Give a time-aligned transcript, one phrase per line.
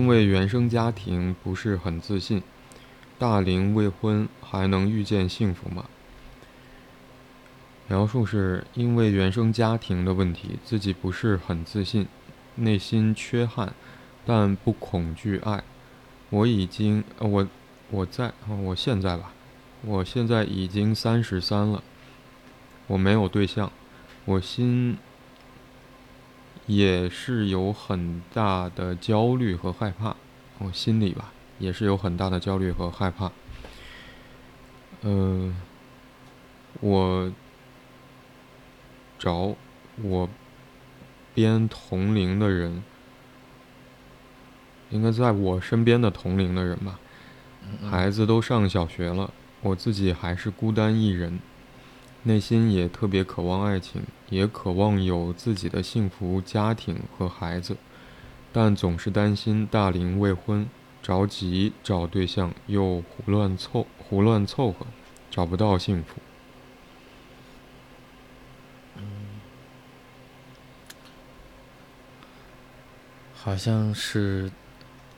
[0.00, 2.42] 因为原生家庭不是很自信，
[3.18, 5.84] 大龄未婚还能遇见幸福吗？
[7.86, 12.06] 描述是因为原生家庭的问题，自己不是很自信，
[12.54, 13.74] 内心缺憾，
[14.24, 15.62] 但不恐惧爱。
[16.30, 17.46] 我已经，我
[17.90, 19.34] 我在，我现在吧，
[19.82, 21.82] 我现在已经三十三了，
[22.86, 23.70] 我没有对象，
[24.24, 24.96] 我心
[26.70, 30.14] 也是有很大的焦虑和害怕，
[30.58, 33.32] 我心里吧也是有很大的焦虑和害怕。
[35.02, 35.56] 嗯，
[36.80, 37.32] 我。
[39.22, 39.54] 找
[40.02, 40.30] 我
[41.34, 42.82] 边同龄的人，
[44.88, 46.98] 应该在我身边的同龄的人吧。
[47.90, 49.30] 孩子都上小学了，
[49.60, 51.38] 我自己还是孤单一人，
[52.22, 57.76] 内心也特别渴望爱情，也渴望有自己的幸福家庭和孩子，
[58.52, 60.68] 但总是担心大龄未婚，
[61.02, 64.86] 着急找对象，又胡乱凑胡乱凑合，
[65.30, 66.16] 找不到幸福。
[73.32, 74.52] 好像是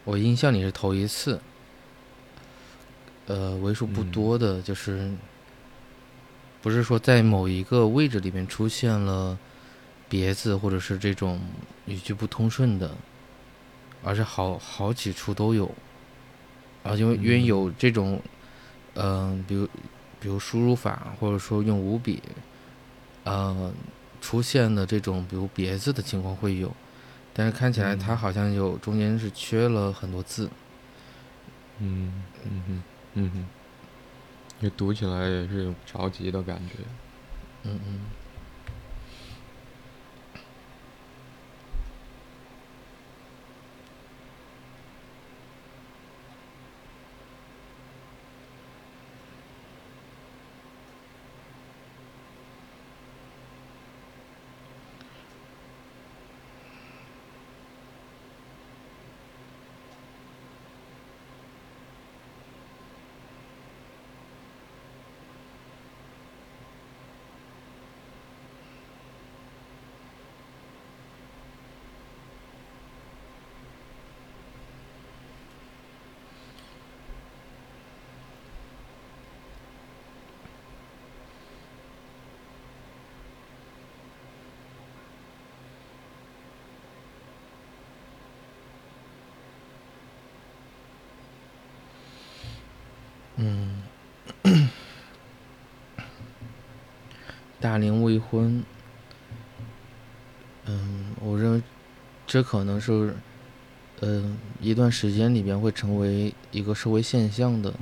[0.05, 1.40] 我印象里是头一次，
[3.27, 5.10] 呃，为数不多的，就是
[6.62, 9.36] 不是说在某一个位置里面出现了
[10.08, 11.41] 别字或者是这种
[11.86, 12.96] 语句不通顺的，
[14.05, 15.70] 而是好好几处都有，
[16.84, 18.22] 啊，因为因为有这种，
[18.94, 19.68] 嗯，比如
[20.20, 22.22] 比如输入法或者说用五笔，
[23.24, 23.72] 呃，
[24.20, 26.72] 出现的这种比如别字的情况会有。
[27.34, 30.50] 但是看起来它好像有中间是缺了很多字，
[31.78, 32.83] 嗯嗯嗯
[33.14, 33.46] 嗯嗯，
[34.62, 36.98] 就读起来也是有着急的感觉，
[37.64, 37.80] 嗯。
[37.84, 38.14] 嗯，
[97.72, 98.62] 大龄未婚，
[100.66, 101.62] 嗯，我认为
[102.27, 103.16] 这可能是，
[104.00, 107.72] 嗯，一段时间里边会成为一个社会现象的，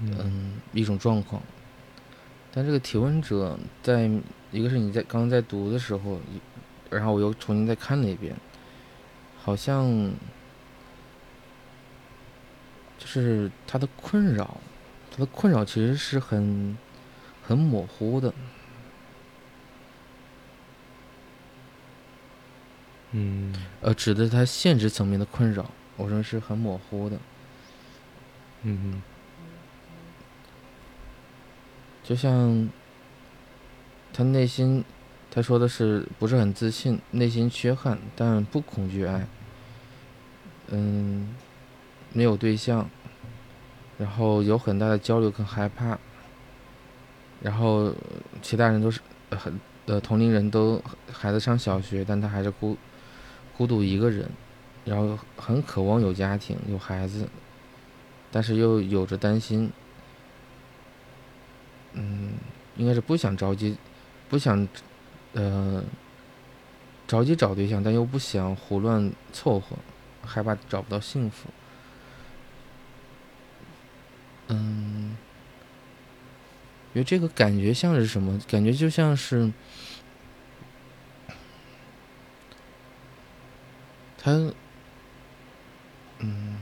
[0.00, 1.42] 嗯，一种状况。
[2.52, 4.10] 但这个提问者在
[4.52, 6.20] 一个是你在刚刚在读的时候，
[6.90, 8.36] 然后我又重新再看了一遍，
[9.42, 10.12] 好像。
[12.98, 14.58] 就是他的困扰，
[15.10, 16.76] 他的困扰其实是很
[17.46, 18.34] 很模糊的，
[23.12, 27.16] 嗯，呃，指的他现实层面的困扰，我认为是很模糊的，
[28.62, 29.02] 嗯嗯，
[32.02, 32.68] 就像
[34.12, 34.84] 他内心，
[35.30, 39.26] 他说的是不是很自信，内心缺憾，但不恐惧爱，
[40.68, 41.34] 嗯，
[42.12, 42.90] 没有对象。
[43.98, 45.98] 然后有很大的焦虑跟害怕，
[47.42, 47.92] 然后
[48.42, 50.82] 其他人都是很呃同龄人都
[51.12, 52.76] 孩子上小学，但他还是孤
[53.56, 54.28] 孤独一个人，
[54.84, 57.28] 然后很渴望有家庭有孩子，
[58.30, 59.70] 但是又有着担心，
[61.92, 62.32] 嗯，
[62.76, 63.76] 应该是不想着急，
[64.28, 64.66] 不想
[65.32, 65.82] 呃
[67.06, 69.76] 着急找对象，但又不想胡乱凑合，
[70.24, 71.48] 害怕找不到幸福。
[74.48, 75.16] 嗯，
[76.96, 78.40] 因为这个感觉像是什么？
[78.48, 79.52] 感觉就像是
[84.16, 84.32] 他，
[86.20, 86.56] 嗯，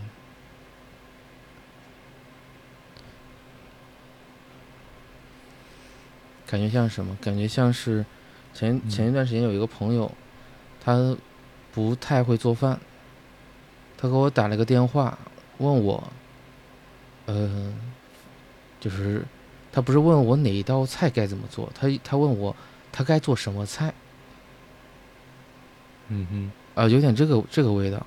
[6.44, 7.16] 感觉像什么？
[7.20, 8.04] 感觉像是
[8.52, 10.10] 前前一段时间有一个朋友，
[10.80, 11.16] 他
[11.70, 12.80] 不太会做饭，
[13.96, 15.16] 他给我打了个电话，
[15.58, 16.12] 问我。
[17.26, 17.72] 呃，
[18.80, 19.24] 就是
[19.74, 22.54] 他不是问我哪一道菜该怎么做他他问我
[22.92, 23.92] 他该做什么菜
[26.06, 28.06] 嗯嗯啊有点这个这个味道。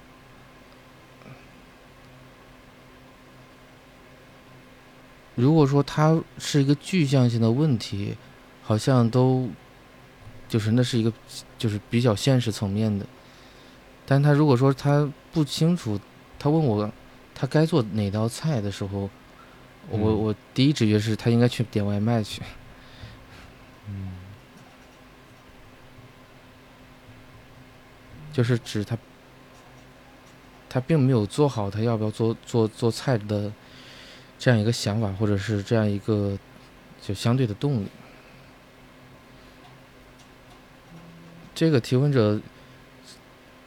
[5.35, 8.15] 如果说他是一个具象性的问题
[8.63, 9.49] 好像都
[10.47, 11.11] 就是那是一个
[11.57, 13.05] 就是比较现实层面的。
[14.05, 15.99] 但他如果说他不清楚
[16.39, 16.89] 他问我
[17.35, 19.09] 他该做哪道菜的时候
[19.89, 22.41] 我我第一直觉是他应该去点外卖去。
[23.87, 24.11] 嗯，
[28.33, 28.97] 就是指他
[30.69, 33.51] 他并没有做好他要不要做做做菜的
[34.37, 36.37] 这样一个想法，或者是这样一个
[37.01, 37.87] 就相对的动力。
[41.55, 42.39] 这个提问者。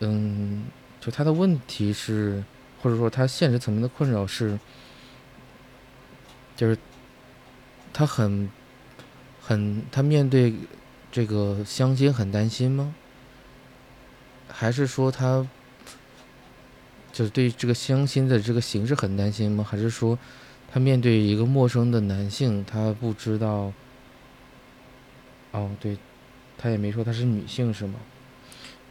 [0.03, 0.65] 嗯，
[0.99, 2.43] 就他的问题是，
[2.81, 4.59] 或者说他现实层面的困扰是，
[6.61, 6.77] 就是
[7.91, 8.51] 他很
[9.41, 10.53] 很他面对
[11.11, 12.95] 这个相亲很担心吗？
[14.47, 15.49] 还是说他
[17.11, 19.65] 就是对这个相亲的这个形式很担心吗？
[19.67, 20.19] 还是说
[20.71, 23.73] 他面对一个陌生的男性，他不知道？
[25.53, 25.97] 哦，对，
[26.59, 27.95] 他也没说他是女性是吗？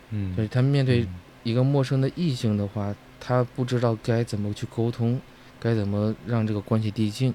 [0.10, 1.07] 嗯，就是他面对
[1.44, 5.21] 一个陌生的异性的话，他不知道该怎么去沟通，
[5.60, 7.31] 该怎么让这个关系递进，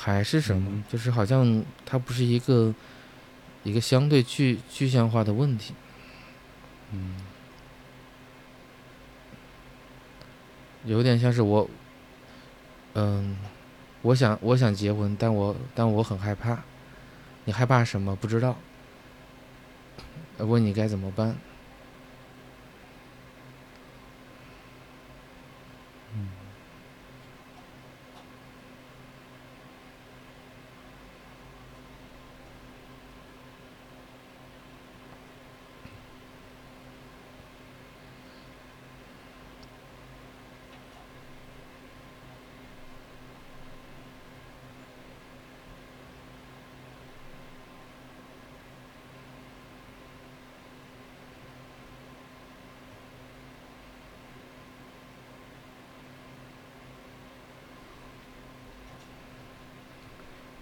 [0.00, 0.84] 还是什么？
[0.88, 2.72] 就是好像它不是一个
[3.64, 5.74] 一个相对具具象化的问题。
[6.92, 7.16] 嗯，
[10.84, 11.68] 有点像是我，
[12.94, 13.36] 嗯，
[14.02, 16.62] 我想我想结婚，但我但我很害怕。
[17.44, 18.14] 你害怕什么？
[18.14, 18.56] 不知道。
[20.38, 21.36] 问你该怎么办？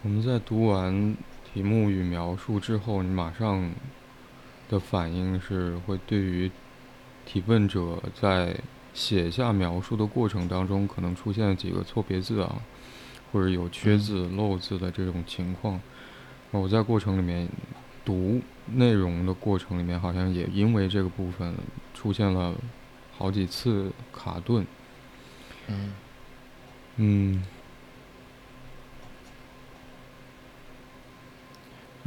[0.03, 1.17] 我们在读完
[1.50, 3.73] 题目与描述之后，你马上
[4.69, 6.50] 的反应是会对于
[7.25, 8.55] 提问者在
[8.93, 12.61] 写下描述的过程当中可能出现几个错别字啊，
[13.33, 15.81] 或者有缺字漏字的这种情况。
[16.50, 17.49] 我在过程里面
[18.05, 21.55] 读内容的过程里面，好像也因为这个部分
[21.94, 22.55] 出现了
[23.17, 24.67] 好几次卡顿。
[25.69, 25.94] 嗯。
[26.97, 27.43] 嗯。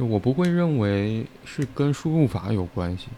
[0.06, 3.08] 我不会认为是跟输入法有关系。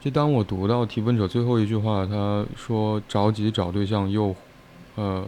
[0.00, 4.34] 就当我读到提问者最后一句话，他说着急找对象又，
[4.94, 5.26] 呃，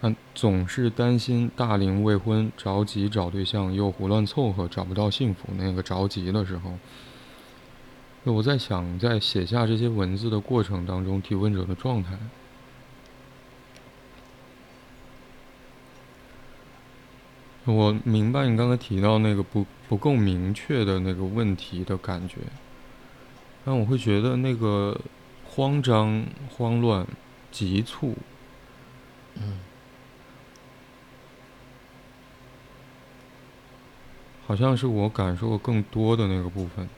[0.00, 5.48] 他总是担心大龄未婚，着急找对象又胡乱凑合，找不到幸福。
[5.56, 6.72] 那个着急的时候，
[8.24, 12.16] 我在想，在写下这些文字的过程当中，提问者的状态。
[17.64, 22.38] 我明白你刚才提到那个不不够明确的那个问题的感觉，
[23.64, 25.00] 但我会觉得那个
[25.44, 27.06] 慌张、慌乱、
[27.52, 28.16] 急促，
[29.36, 29.60] 嗯，
[34.44, 36.88] 好像是我感受更多的那个部分，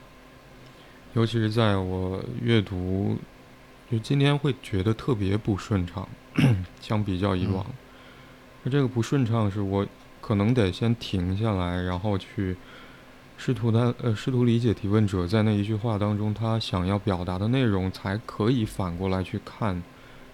[1.13, 3.19] 尤其是在我阅读，
[3.91, 6.09] 就今天会觉得特别不顺畅，
[6.81, 7.67] 相比较以往，
[8.63, 9.87] 那这个不顺畅是我。
[10.27, 12.57] 可能得先停下来，然后去
[13.37, 19.83] 试图他呃试图理解提问者在那一句话当中他想要表达的内容，才可以反过来去看，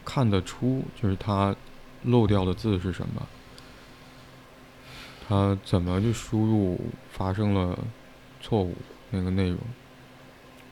[0.05, 1.57] 看得出就是他
[2.05, 3.27] 漏掉的字是什么，
[5.27, 6.81] 他怎么去输入
[7.11, 7.77] 发生了
[8.41, 8.77] 错误
[9.11, 9.59] 那个内容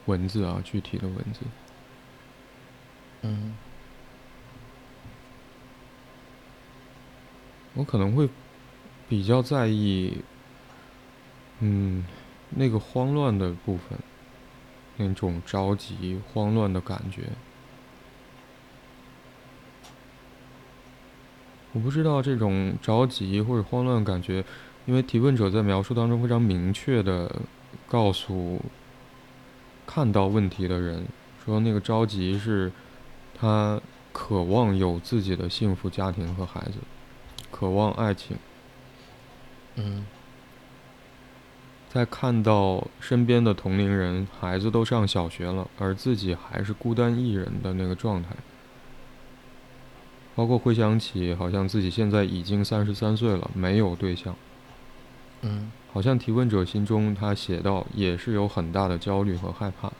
[0.06, 1.40] 文字啊具体的文字，
[3.22, 3.56] 嗯，
[7.74, 8.28] 我可能会。
[9.08, 10.18] 比较在意，
[11.60, 12.04] 嗯，
[12.50, 13.98] 那个慌乱的部分，
[14.96, 17.22] 那种着急、慌乱的感觉。
[21.72, 24.44] 我不知道这种着急或者慌乱感觉，
[24.86, 27.40] 因为提问者在描述当中非常明确的
[27.86, 28.60] 告诉
[29.86, 31.06] 看到问题的人，
[31.44, 32.72] 说那个着急是
[33.38, 33.80] 他
[34.12, 36.74] 渴望有自己的幸福家庭和孩子，
[37.50, 38.36] 渴望爱情。
[39.78, 40.04] 嗯，
[41.88, 48.30] 在看到身边的同龄人孩子都上小学了，而自己还是孤单一人的那个状态，
[50.34, 54.34] 包括回想起，好像自己现在已经三十三岁了，没有对象。
[55.42, 59.90] 嗯好像提问者心中他写到，也是有很大的焦虑和害怕。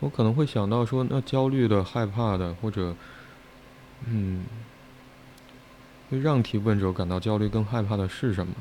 [0.00, 2.94] 我可能会想到说，那焦虑的、害怕的，或者，
[4.06, 4.44] 嗯，
[6.10, 8.54] 会让提问者感到焦虑跟害怕的是什么？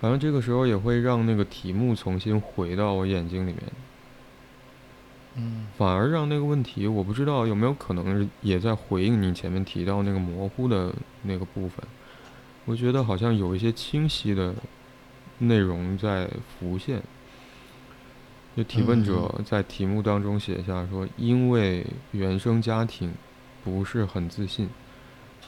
[0.00, 3.62] 好像这个时候也会让那个题目重新回到我眼睛里面，
[5.34, 11.84] 嗯反而让那个问题，我不知道有没有可能也在回应你前面提到那个模糊的那个部分。
[12.64, 14.54] 我觉得好像有一些清晰的
[15.38, 16.28] 内容在
[16.60, 17.02] 浮现。
[18.58, 23.14] 就提问者在题目当中写下说，因为原生家庭
[23.62, 24.68] 不是很自信，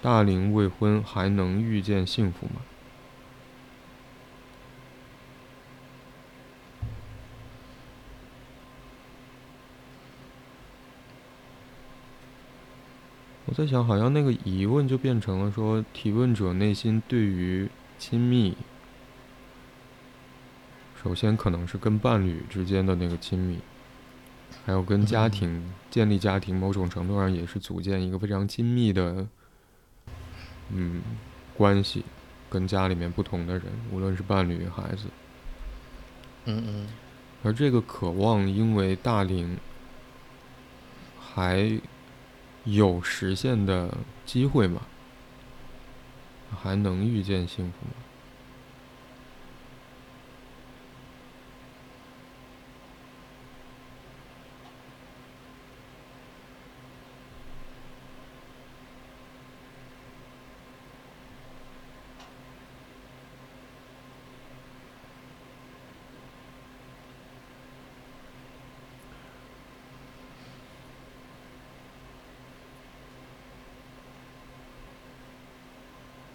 [0.01, 2.63] 大龄未婚还能遇见幸福吗？
[13.47, 18.57] 我在想，好像那个疑问就变成了说，提问者内心对于亲密，
[21.03, 23.59] 首先可能是跟伴侣之间的那个亲密，
[24.67, 29.27] 还有跟家庭、建立家庭，某种程度上也是组建一个非常亲密的，
[30.69, 31.01] 嗯，
[31.57, 32.05] 关系，
[32.51, 35.07] 跟家里面不同的人，无论是伴侣、孩子，
[36.45, 36.87] 嗯嗯
[37.43, 39.57] 而这个渴望，因为大龄
[41.19, 41.81] 还
[42.65, 44.83] 有实现的机会吗？
[46.63, 47.95] 还能遇见幸福吗？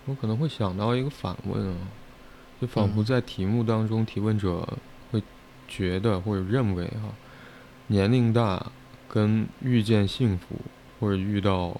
[0.07, 1.77] 我可能会想到一个反问啊，
[2.59, 4.67] 就仿佛嗯在题目当中，提问者
[5.11, 5.21] 会
[5.67, 7.13] 觉得或者认为哈、
[7.85, 8.71] 年龄大
[9.07, 10.55] 跟遇见幸福
[10.99, 11.79] 或者遇到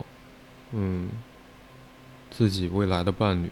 [0.74, 1.10] 嗯
[2.30, 3.50] 自己未来的伴侣，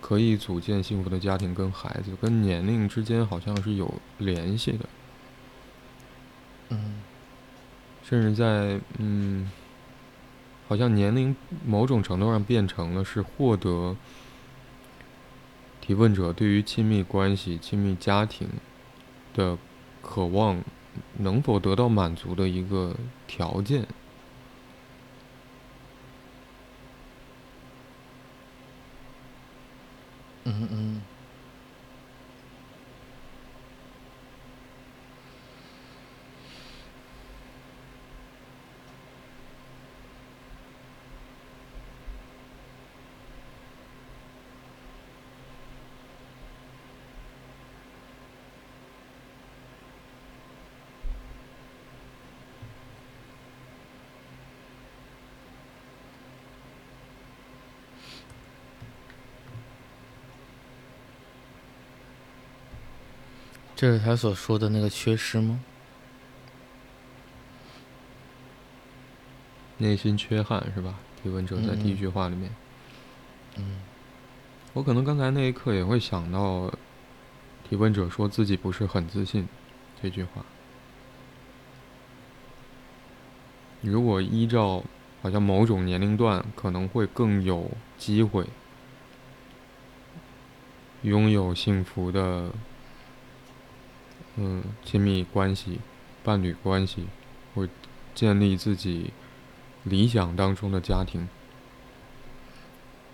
[0.00, 4.88] 可以组建幸福的家庭跟孩子，跟年龄之间好像是有联系的，
[6.68, 7.02] 嗯
[8.04, 9.50] 甚至在嗯。
[10.68, 13.96] 好像年龄某种程度上变成了是获得
[15.80, 18.48] 提问者对于亲密关系、亲密家庭
[19.34, 19.58] 的
[20.00, 20.62] 渴望
[21.18, 23.86] 能否得到满足的一个条件。
[30.44, 31.00] 嗯嗯
[63.76, 65.60] 这是他所说的那个缺失吗？
[69.78, 70.94] 内心缺憾是吧？
[71.22, 72.54] 提问者在第一嗯句话里面，
[73.56, 73.80] 嗯
[74.74, 76.72] 我可能刚才那一刻也会想到，
[77.68, 79.48] 提问者说自己不是很自信
[80.00, 80.44] 这句话。
[83.80, 84.84] 如果依照
[85.22, 88.46] 好像某种年龄段可能会更有机会
[91.02, 92.50] 拥有幸福的，
[94.36, 95.78] 嗯，亲密关系、
[96.24, 97.06] 伴侣关系，
[97.54, 97.68] 或
[98.14, 99.12] 建立自己
[99.84, 101.28] 理想当中的家庭。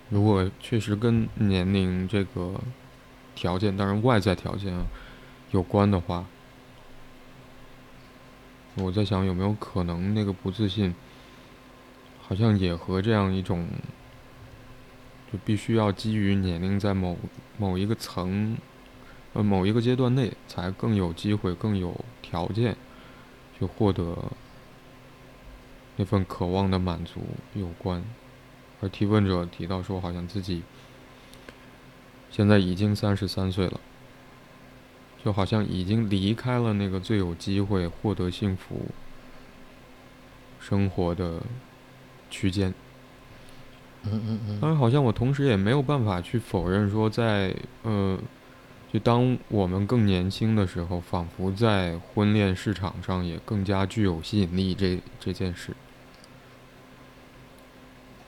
[0.09, 2.61] 如果确实跟年龄这个
[3.35, 4.87] 条件，当然外在条件啊
[5.51, 6.27] 有关的话，
[8.77, 10.95] 我在想有没有可能那个不自信，
[12.23, 13.69] 好像也和这样一种，
[15.33, 17.17] 就必须要基于年龄在某
[17.59, 18.57] 某一个层，
[19.33, 22.77] 呃某一个阶段内才更有机会、更有条件
[23.59, 24.17] 去获得
[25.97, 27.21] 那份渴望的满足
[27.55, 28.03] 有关。
[28.81, 30.63] 而提问者提到说，好像自己
[32.31, 33.81] 现在已经三十三岁了，
[35.23, 38.87] 就好像已经离开了那个最有机会获得幸福
[40.59, 41.43] 生活的
[42.31, 42.73] 区间。
[44.05, 48.19] 嗯嗯嗯当然，好像我同时也没有办法去否认说在，呃
[48.93, 54.75] 就当我们更年轻的时候，仿佛在婚恋市场上也更加具有吸引力。
[54.75, 55.77] 这这件事，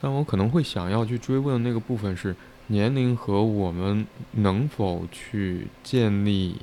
[0.00, 2.36] 但我可能会想要去追问的那个部分是：
[2.68, 6.60] 年龄和我们能否去建立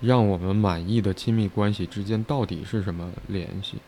[0.00, 3.78] 让我们满意的亲密关系之间到底是什么联系？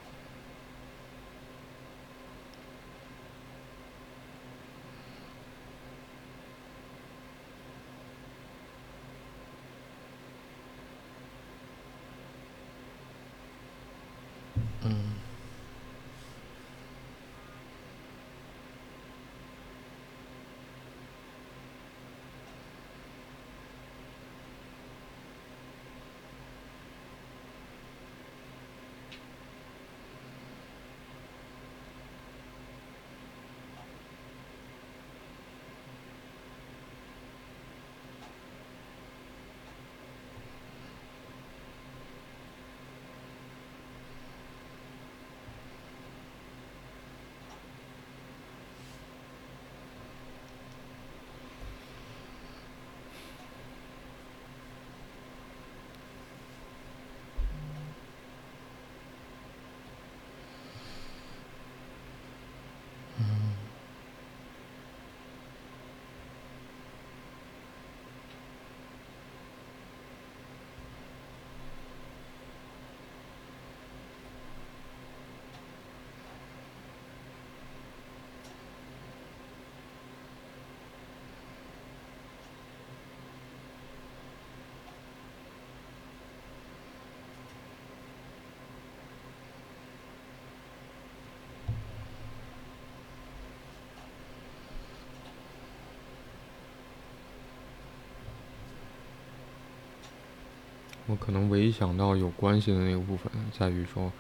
[101.07, 104.11] 我可能唯一想到有关系的那个部分，在于说，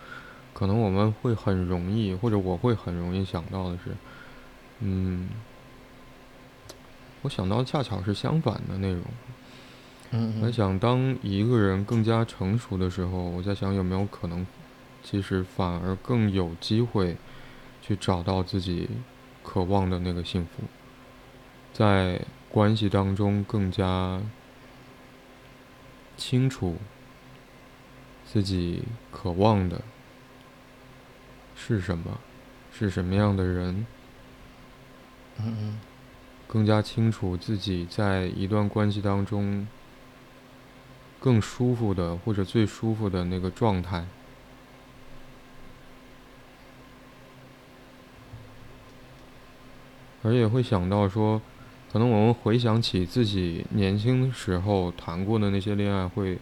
[0.52, 3.84] 可能我们会很容易，或者我会很容易想到的是，
[4.80, 5.30] 嗯，
[7.22, 9.02] 我想到恰巧是相反的内容。
[10.10, 14.46] 嗯我在想，当一个人更加成熟的时候，我在想有没有可能，
[15.02, 17.16] 其实反而更有机会
[17.80, 18.90] 去找到自己
[19.42, 20.64] 渴望的那个幸福，
[21.72, 22.20] 在
[22.50, 24.20] 关系当中更加。
[26.16, 26.77] 清楚
[28.24, 29.83] 自己渴望的
[31.55, 32.18] 是什么，
[32.72, 33.87] 是什么样的人，
[35.38, 35.81] 嗯嗯，
[36.46, 39.66] 更加清楚自己在一段关系当中
[41.20, 44.07] 更舒服的或者最舒服的那个状态，
[50.22, 51.42] 而也会想到说。
[51.94, 56.37] 可能我们回想起自己年轻时候谈过的那些恋爱，会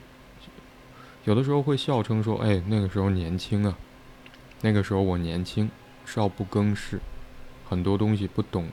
[1.26, 3.76] 有的时候会笑称说：“哎，那个时候年轻啊，
[4.62, 5.70] 那个时候我年轻，
[6.06, 7.00] 少不更事，
[7.68, 8.70] 很多东西不懂，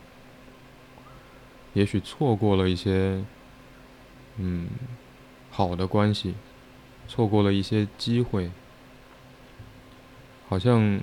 [1.74, 3.26] 也许错过了一些
[4.38, 4.70] 嗯
[5.52, 6.36] 好的关系，
[7.10, 8.52] 错过了一些机会，
[10.48, 11.02] 好像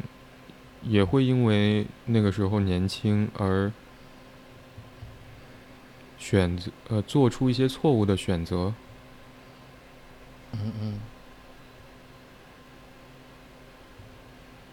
[0.83, 3.71] 也会因为那个时候年轻而。”
[6.19, 8.75] 选择呃，做出一些错误的选择。
[10.53, 11.01] 嗯嗯。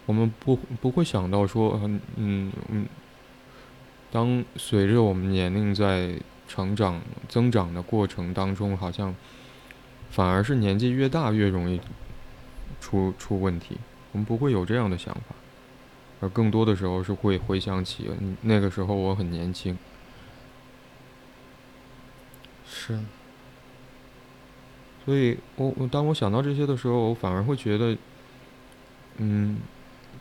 [0.05, 2.85] 我们不不会想到说，嗯嗯嗯，
[4.11, 9.15] 当随着我们年龄在成长增长的过程当中，好像
[10.11, 11.79] 反而是年纪越大越容易
[12.81, 13.77] 出出问题。
[14.11, 15.35] 我们不会有这样的想法，
[16.19, 19.77] 而更多的时候是会回想起那个时候我很年轻。
[22.85, 22.99] 是，
[25.05, 27.97] 所以我我当我想到这些的时候，我反而会觉得，
[29.19, 29.59] 嗯，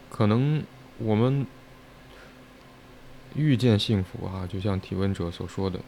[0.09, 0.63] 可能
[0.99, 1.45] 我们
[3.35, 5.81] 遇见幸福啊，就像提问者所说的，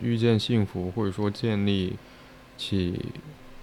[0.00, 1.96] 遇见幸福，或者说建立
[2.56, 3.04] 起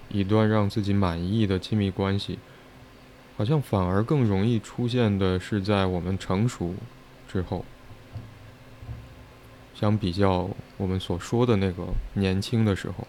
[0.10, 2.39] 一段让自己满意的亲密关系，
[3.38, 6.76] 好像反而更容易出现的是在我们成熟
[7.26, 7.63] 之后。
[9.80, 13.08] 相比较我们所说的那个年轻的时候，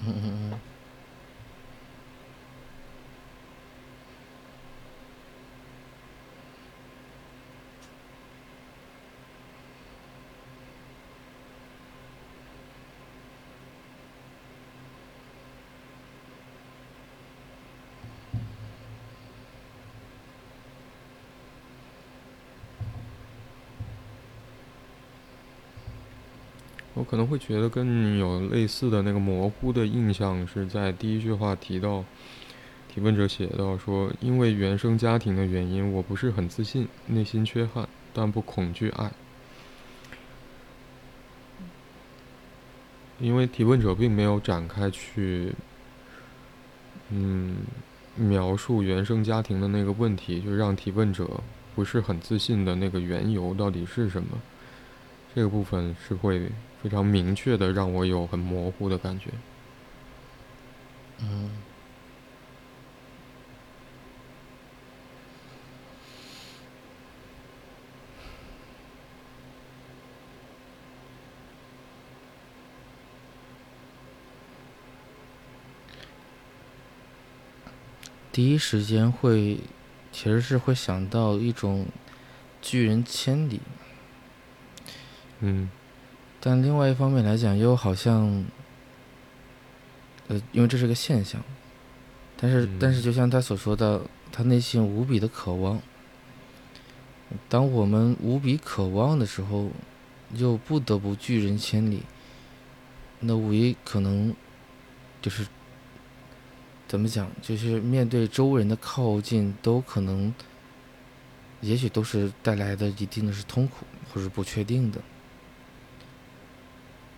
[0.00, 0.71] 嗯嗯嗯。
[27.12, 32.02] 可能会觉得跟有类似的那个模糊的印象，是在第一句话提到，
[32.88, 39.12] 提问者写到说，因为原生家庭的原因，我不是很自信，内心缺憾，但不恐惧爱。
[43.20, 45.52] 因为提问者并没有展开去，
[47.10, 47.58] 嗯，
[48.16, 51.28] 描述原生家庭的那个问题，就让提问者
[51.74, 54.40] 不是很自信的那个缘由到底是什么，
[55.34, 56.50] 这个部分是会
[56.82, 59.30] 非常明确的让我有很模糊的感觉。
[61.20, 61.50] 嗯。
[78.32, 79.60] 第一时间会，
[80.10, 81.86] 其实是会想到一种
[82.62, 83.60] 拒人千里，
[85.40, 85.70] 嗯，
[86.44, 88.44] 但另外一方面来讲，又好像，
[90.26, 91.40] 呃，因为这是个现象，
[92.36, 94.02] 但是但是就像他所说的，
[94.32, 95.80] 他内心无比的渴望，
[97.48, 99.70] 当我们无比渴望的时候，
[100.34, 102.02] 又不得不拒人千里，
[103.20, 104.34] 那无疑可能
[105.20, 105.46] 就是。
[106.88, 107.30] 怎么讲？
[107.40, 110.34] 就是面对周围人的靠近，都可能，
[111.62, 115.00] 也许都是带来的一定的是痛苦或者不确定的，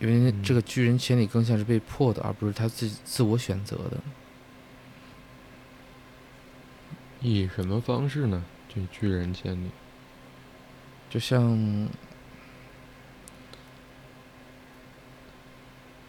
[0.00, 4.00] 因为这个巨人千里更像是被迫的，而不是他自己自我选择的。
[7.20, 8.44] 以什么方式呢？
[8.68, 9.70] 就巨人千里，
[11.09, 11.88] 就像，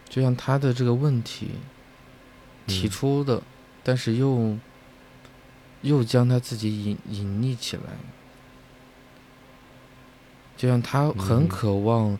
[0.08, 1.52] 就像他的这个问题
[2.66, 3.42] 提出的。
[3.82, 4.58] 但是又，
[5.82, 7.82] 又将他自己隐隐匿起来，
[10.56, 12.18] 就像他很渴望，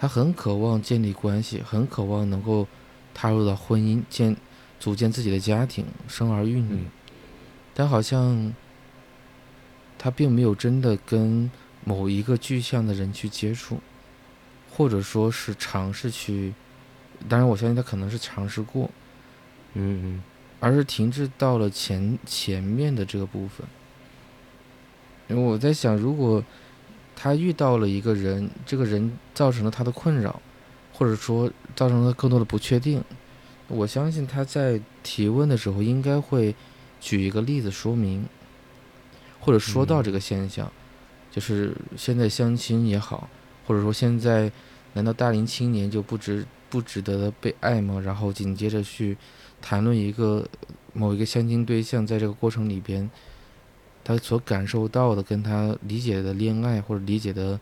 [0.00, 2.68] 他很渴望建立关系，很渴望能够
[3.12, 4.36] 踏入到婚姻，建
[4.78, 6.86] 组建自己的家庭，生儿育女，
[7.74, 8.54] 但好像
[9.98, 11.50] 他并没有真的跟
[11.84, 13.80] 某一个具象的人去接触，
[14.70, 16.54] 或者说是尝试去，
[17.28, 18.88] 当然我相信他可能是尝试过，
[19.74, 20.22] 嗯嗯。
[20.60, 23.64] 而是停滞到了前前面的这个部分，
[25.28, 26.42] 因为我在想，如果
[27.20, 30.40] 他遇到了一个人，这个人造成了他的困扰，
[30.92, 33.02] 或者说造成了更多的不确定，
[33.66, 36.54] 我相信他在提问的时候应该会
[37.00, 38.24] 举一个例子说明，
[39.40, 40.70] 或者说到这个现象，
[41.32, 43.28] 就是现在相亲也好，
[43.66, 44.52] 或者说现在
[44.92, 48.00] 难道大龄青年就不值不值得被爱吗？
[48.00, 49.16] 然后紧接着去。
[49.60, 50.46] 谈论一个
[50.92, 53.10] 某一个相亲对象，在这个过程里边，
[54.08, 57.60] 他所感受到的跟他理解的恋爱或者理解的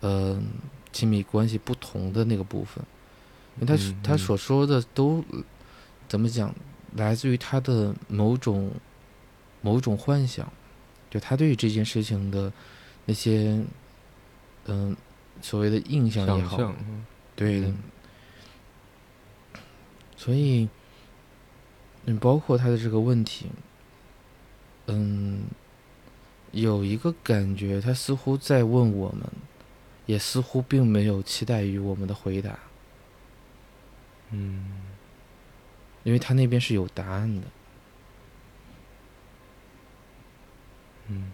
[0.00, 0.36] 呃
[0.92, 2.84] 亲密关系不同的那个部分，
[3.60, 5.24] 因为他他所说的都
[6.08, 6.52] 怎么讲，
[6.96, 8.72] 来自于他的某种
[9.62, 10.52] 某种幻想，
[11.08, 12.52] 就他对于这件事情的
[13.04, 13.62] 那些
[14.64, 14.96] 嗯
[15.40, 16.74] 所谓的印象也好，
[17.36, 17.72] 对的，
[20.16, 20.68] 所以。
[22.10, 23.48] 嗯，包括他的这个问题，
[24.86, 25.42] 嗯，
[26.52, 29.22] 有一个感觉，他似乎在问我们，
[30.06, 32.58] 也似乎并没有期待于我们的回答，
[34.30, 34.82] 嗯，
[36.04, 37.46] 因为他那边是有答案的，
[41.08, 41.32] 嗯。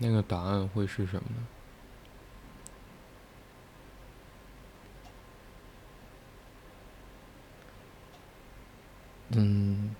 [0.00, 1.46] 那个答案会是什么呢？
[9.30, 9.94] 嗯，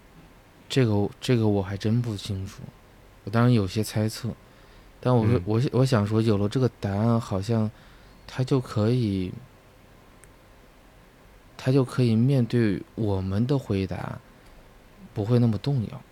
[0.69, 2.63] 这个这个我还真不清楚，
[3.25, 4.31] 我当然有些猜测，
[5.01, 7.71] 但我我我想说，有了这个答案，好像
[8.27, 9.33] 他就可以，
[11.57, 14.19] 他就可以面对我们的回答，
[15.13, 16.03] 不会那么动摇。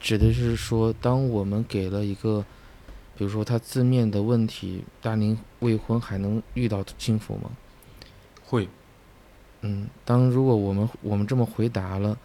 [0.00, 2.44] 指的是说，当我们给了一个，
[3.16, 7.50] 比如说他字面的问题，大龄未婚还能遇到幸福吗？
[8.44, 8.68] 会。
[9.62, 12.16] 嗯，当如果我们我们这么回答了，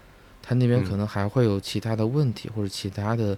[0.41, 3.37] 他那边可能还会有其他的问题，或者其他的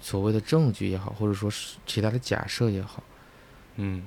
[0.00, 3.02] 所谓的证据也好，或者说是其他的假设也好。
[3.76, 4.04] 嗯。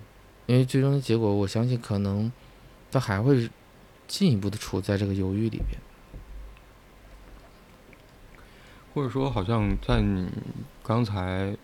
[0.48, 2.30] 因为最终的结果，我相信可能
[2.92, 3.50] 他还会
[4.06, 5.80] 进一步的处在这个犹豫里边。
[8.94, 10.28] 或者说，好像在你
[10.84, 11.56] 刚才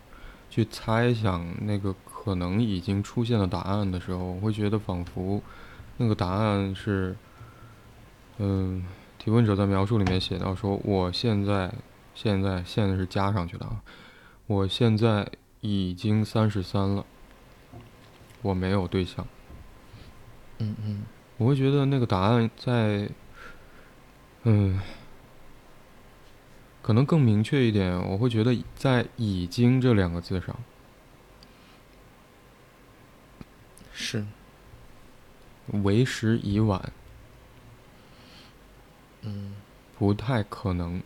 [0.48, 5.42] 去猜想那个可能已经出现的答案的时候，我会觉得仿佛
[5.98, 7.14] 那个答案是，
[8.38, 8.84] 嗯，
[9.18, 11.70] 提提问者在描述里面写到说：“我现在，
[12.14, 13.82] 现在，现在是加上去的啊，
[14.46, 17.04] 我现在已经三十三了，
[18.40, 19.26] 我没有对象。”
[20.56, 21.04] 嗯嗯，
[21.36, 23.10] 我会觉得那个答案在，
[24.44, 24.80] 嗯，
[26.80, 27.94] 可能更明确一点。
[28.08, 30.56] 我会觉得在“已经”这两个字上，
[33.92, 34.24] 是
[35.82, 36.90] 为时已晚，
[39.22, 39.52] 嗯
[39.98, 41.02] 不太可能。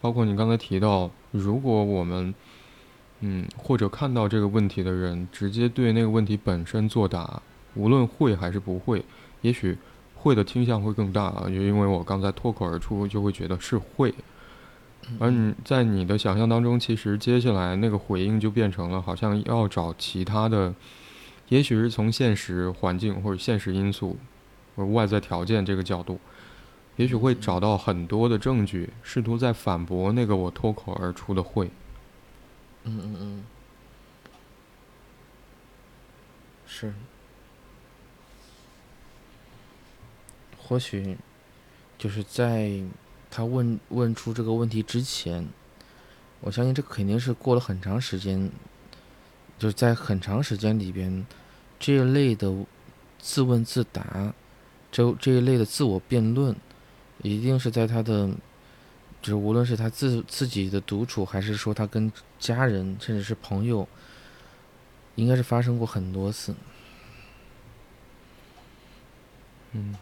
[0.00, 2.34] 包括你刚才提到，如果我们，
[3.20, 7.42] 嗯，或者看到这个问题的人，直接对那个问题本身作答，
[7.74, 9.04] 无论会还是不会，
[9.42, 9.76] 也许
[10.14, 14.14] 会的倾向会更大啊，就因为我刚才脱口而出，就会觉得是会。
[15.18, 20.74] 而你在你的想象当中，其实接下来那个回应就变成了好像要找其他的，
[21.48, 24.16] 也许是从现实环境或者现实因素，
[24.84, 26.18] 外在条件这个角度，
[26.96, 31.70] 也许会找到很多的证据，试图在反驳那个我脱口而出的会。
[32.84, 33.44] 嗯嗯嗯，
[36.66, 36.92] 是，
[40.56, 41.16] 或许
[41.98, 42.80] 就是在
[43.30, 45.46] 他问问出这个问题之前，
[46.40, 48.50] 我相信这肯定是过了很长时间，
[49.58, 51.26] 就是在很长时间里边，
[51.78, 52.50] 这一类的
[53.18, 54.32] 自问自答，
[54.90, 56.54] 这这一类的自我辩论，
[57.22, 58.30] 一定是在他的。
[59.22, 63.86] 就是无论是他自自己的独处，还是说他跟家人，甚至是朋友，
[65.14, 66.54] 应该是发生过很多次。
[69.72, 69.94] 嗯，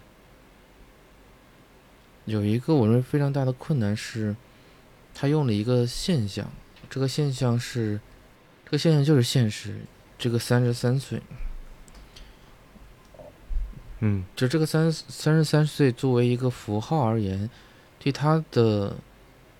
[2.27, 4.37] 有一个我认为非常大的困难是，
[5.12, 6.48] 他用了一个现象，
[6.88, 8.01] 这个现象是，
[8.64, 9.81] 这个现象就是现实。
[10.16, 11.20] 这个三十三岁，
[14.00, 17.48] 嗯，就这个三三十三岁作为一个符号而言，
[17.98, 18.96] 对他的。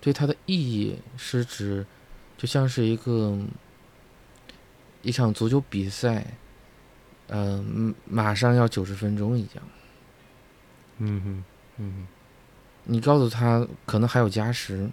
[0.01, 1.85] 对他的意义是指，
[2.37, 3.37] 就像是一个
[5.01, 6.25] 一场足球比赛，
[7.27, 9.63] 嗯，马上要九十分钟一样。
[10.99, 11.43] 嗯哼，
[11.79, 12.07] 嗯哼。
[12.85, 14.89] 你告诉他可能还有加时，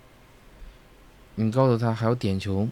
[1.37, 2.69] 你告诉他还有点球，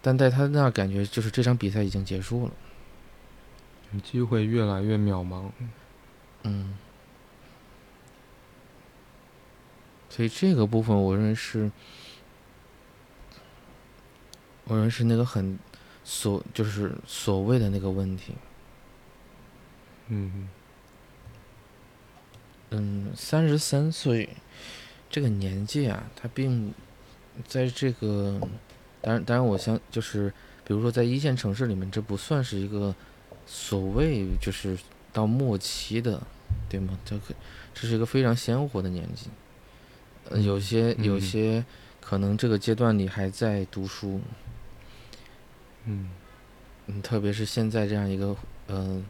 [0.00, 2.52] 但在他那感觉就是这场比赛已经结束了，
[4.02, 5.50] 机会越来越渺茫。
[6.42, 6.76] 嗯。
[10.10, 11.70] 所以这个部分，我认为是，
[14.64, 15.58] 我认为是那个很
[16.02, 18.34] 所就是所谓的那个问题。
[20.08, 20.48] 嗯
[22.70, 24.28] 嗯，三十三岁
[25.08, 26.74] 这个年纪啊，他并
[27.46, 28.40] 在这个，
[29.00, 30.32] 当然当然，我相就是，
[30.64, 32.94] 比如说在一线城市里面，这不算是一个
[33.50, 34.78] 所谓就是
[35.10, 36.22] 到末期的，
[36.68, 36.98] 对吗？
[37.04, 37.34] 这个
[37.72, 39.28] 这是一个非常鲜活的年纪。
[40.28, 41.64] 呃有些有些
[42.02, 44.20] 可能这个阶段你还在读书，
[45.86, 46.10] 嗯，
[46.86, 49.02] 嗯，特别是现在这样一个嗯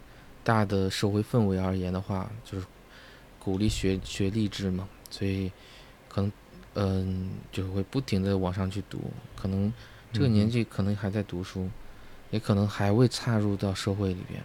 [0.45, 2.67] 大的社会氛围而言的话，就是
[3.41, 5.51] 鼓励学学励志嘛，所以
[6.09, 6.33] 可能
[6.75, 9.73] 嗯就会不停的往上去读，可能
[10.13, 11.69] 这个年纪可能还在读书，
[12.31, 14.43] 也可能还未踏入到社会里边，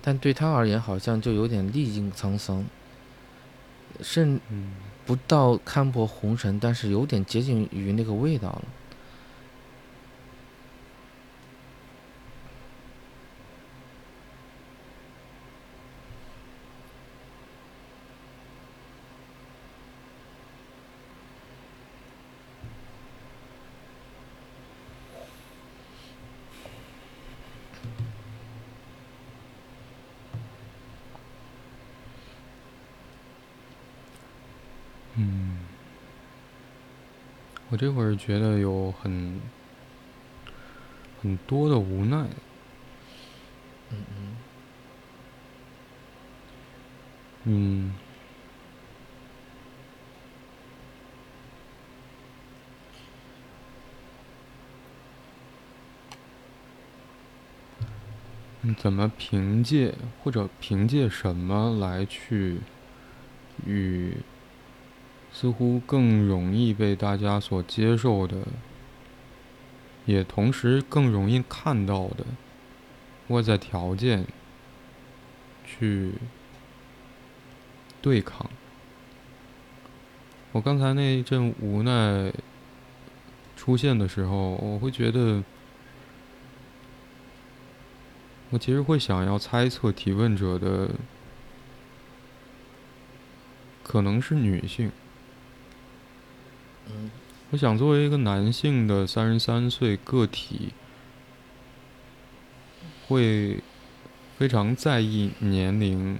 [0.00, 2.64] 但对他而言好像就有点历尽沧桑，
[4.00, 4.40] 甚。
[5.04, 8.62] 不到看破红尘，但是有点接近于那个味道了。
[35.14, 35.58] 嗯，
[37.72, 39.40] 我这会儿觉得有很
[41.22, 42.28] 很多的无奈。
[43.88, 44.36] 嗯嗯。
[47.44, 47.94] 嗯。
[58.60, 62.60] 你怎么凭借或者凭借什么来去
[63.64, 64.18] 与？
[65.42, 68.46] 似乎更容易被大家所接受的，
[70.06, 72.24] 也同时更容易看到的
[73.26, 74.24] 外在条件
[75.66, 76.12] 去
[78.00, 78.48] 对抗。
[80.52, 82.32] 我刚才那一阵无奈
[83.56, 85.42] 出现的时候，我会觉得，
[88.50, 90.88] 我其实会想要猜测提问者的
[93.82, 94.92] 可能是女性。
[96.86, 97.10] 嗯
[97.50, 100.72] 我想作为一个男性的三十三岁个体，
[103.06, 103.58] 会
[104.38, 106.18] 非常在意年龄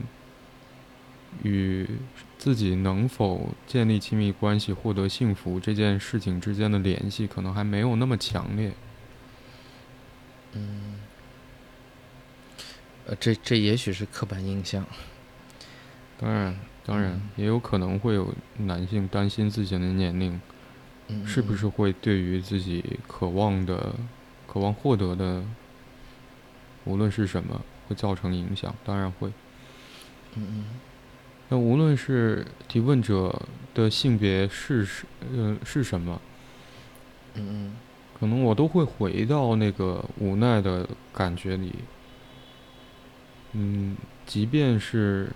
[1.42, 1.88] 与
[2.36, 8.70] 自己能否建立亲密关系、获得幸福这件事情之间的联系，可能还没有那么强烈。
[10.52, 11.00] 嗯，
[13.06, 14.84] 呃，这这也许是刻板印象。
[16.18, 20.40] 当然，当然嗯也有可能会有男性担心自己的年龄
[21.08, 23.94] 嗯，是不是会对于自己渴望的、
[24.46, 25.44] 渴望获得的，
[26.84, 28.74] 无论是什么，会造成影响？
[28.84, 29.28] 当然会。
[30.34, 30.64] 嗯嗯
[31.48, 33.42] 那无论是提问者
[33.74, 36.20] 的性别是是呃是什么，
[37.34, 37.76] 嗯嗯
[38.18, 41.74] 可能我都会回到那个无奈的感觉里。
[43.52, 45.30] 嗯，即便是，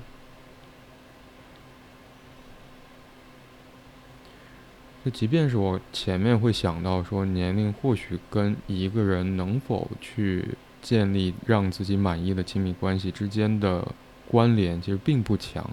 [5.07, 10.45] 就即便是我前面会想到说年龄或许跟一个人能否去
[10.83, 13.87] 建立让自己满意的亲密关系之间的
[14.29, 15.65] 关联其实并不强。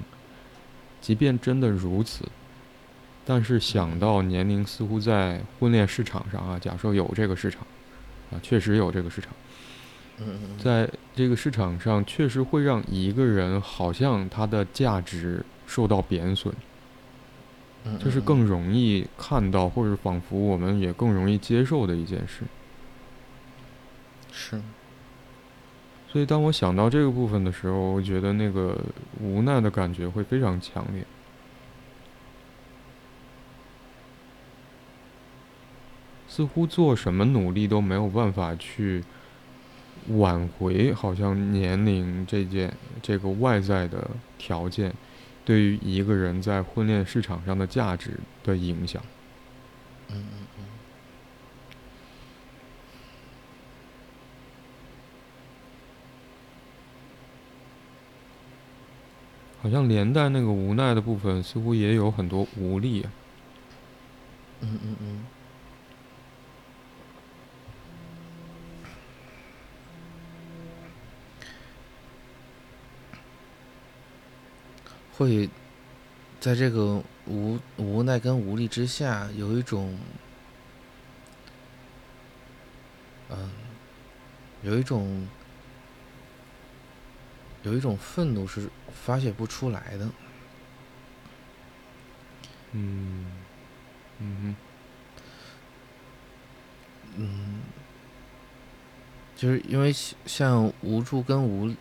[1.02, 2.26] 即便真的如此，
[3.26, 7.66] 但是想到年龄似乎在婚恋市场上啊，假设有这个市场，
[8.32, 9.34] 啊，确实有这个市场，
[10.60, 16.54] 在这个市场上确实会让一个人好像他的价值受到贬损，
[17.86, 22.44] 嗯这是更容易看到，或者仿佛我们也更容易接受的一件事。
[24.32, 24.62] 是
[26.10, 28.80] 所以当我想到这个部分的时候，我觉得那个
[29.20, 31.04] 无奈的感觉会非常强烈。
[36.28, 39.04] 似乎做什么努力都没有办法去
[40.08, 44.92] 挽回，好像年龄这件这个外在的条件
[45.46, 49.02] 对于一个人在婚恋市场上的价值的影响。
[50.10, 50.64] 嗯嗯嗯
[59.62, 63.06] 好像连带那个无奈的部分，似乎也有很多无力。
[64.60, 65.26] 嗯嗯嗯。
[75.18, 75.50] 会
[76.40, 79.98] 在这个无无奈跟无力之下，有一种，
[83.30, 83.52] 嗯，
[84.62, 85.28] 有一种，
[87.64, 90.10] 有一种愤怒是发泄不出来的。
[92.72, 93.26] 嗯，
[94.20, 94.56] 嗯哼。
[97.16, 97.62] 嗯，
[99.36, 101.72] 就是因为像像无助跟无，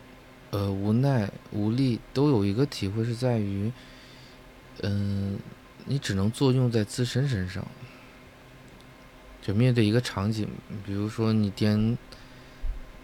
[0.52, 3.72] 呃无奈无力都有一个体会是在于，
[4.82, 5.36] 嗯、
[5.84, 7.66] 你只能作用在自身身上。
[9.42, 10.48] 就面对一个场景，
[10.86, 11.98] 比如说你颠，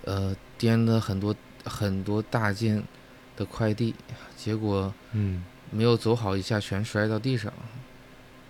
[0.04, 1.34] 呃颠了很多
[1.64, 2.80] 很多大件
[3.36, 3.92] 的快递，
[4.36, 5.44] 结果嗯。
[5.70, 7.52] 没有走好一下全摔到地上，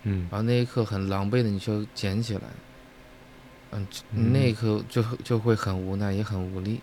[0.05, 0.29] 嗯。
[0.31, 2.43] 然后那一刻很狼狈的你就捡起来，
[3.73, 4.33] 嗯，嗯。
[4.33, 6.81] 那一刻就就会很无奈，也很无力，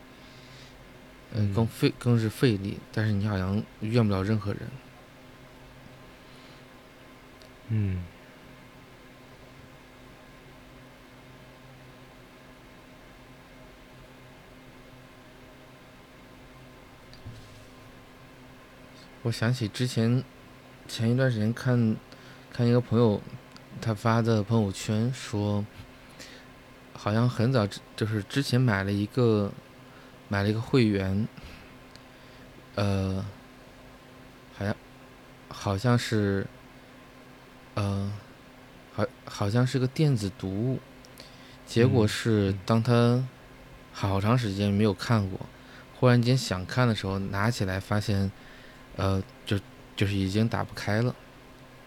[1.36, 1.68] 嗯，更嗯。
[1.68, 4.62] 费更是费力，但是你好像怨不了任何人，
[7.70, 8.04] 嗯。
[19.24, 20.24] 我想起之前
[20.88, 21.96] 前一段时间看
[22.54, 23.20] 看一个朋友
[23.82, 25.66] 他发的朋友圈说，
[26.94, 29.52] 好像很早之就是之前买了一个
[30.28, 31.28] 买了一个会员，
[32.76, 33.26] 呃，
[34.58, 34.76] 好像
[35.50, 36.46] 好像是
[37.76, 38.12] 呃
[38.94, 40.80] 好好像是个电子读物，
[41.66, 43.28] 结果嗯是嗯当他
[43.94, 45.40] 好长时间没有看过，
[46.00, 48.32] 忽然间想看的时候拿起来发现。
[48.98, 49.60] 呃，就
[49.94, 51.14] 就是已经打不开了，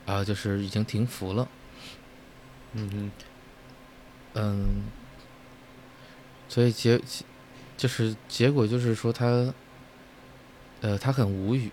[0.05, 1.49] 啊、就是已经停服了，
[2.75, 3.11] 嗯哼。
[4.35, 4.85] 嗯，
[6.47, 7.01] 所以结
[7.79, 9.55] 就是结果就是说他，
[10.81, 11.71] 呃，他很无语，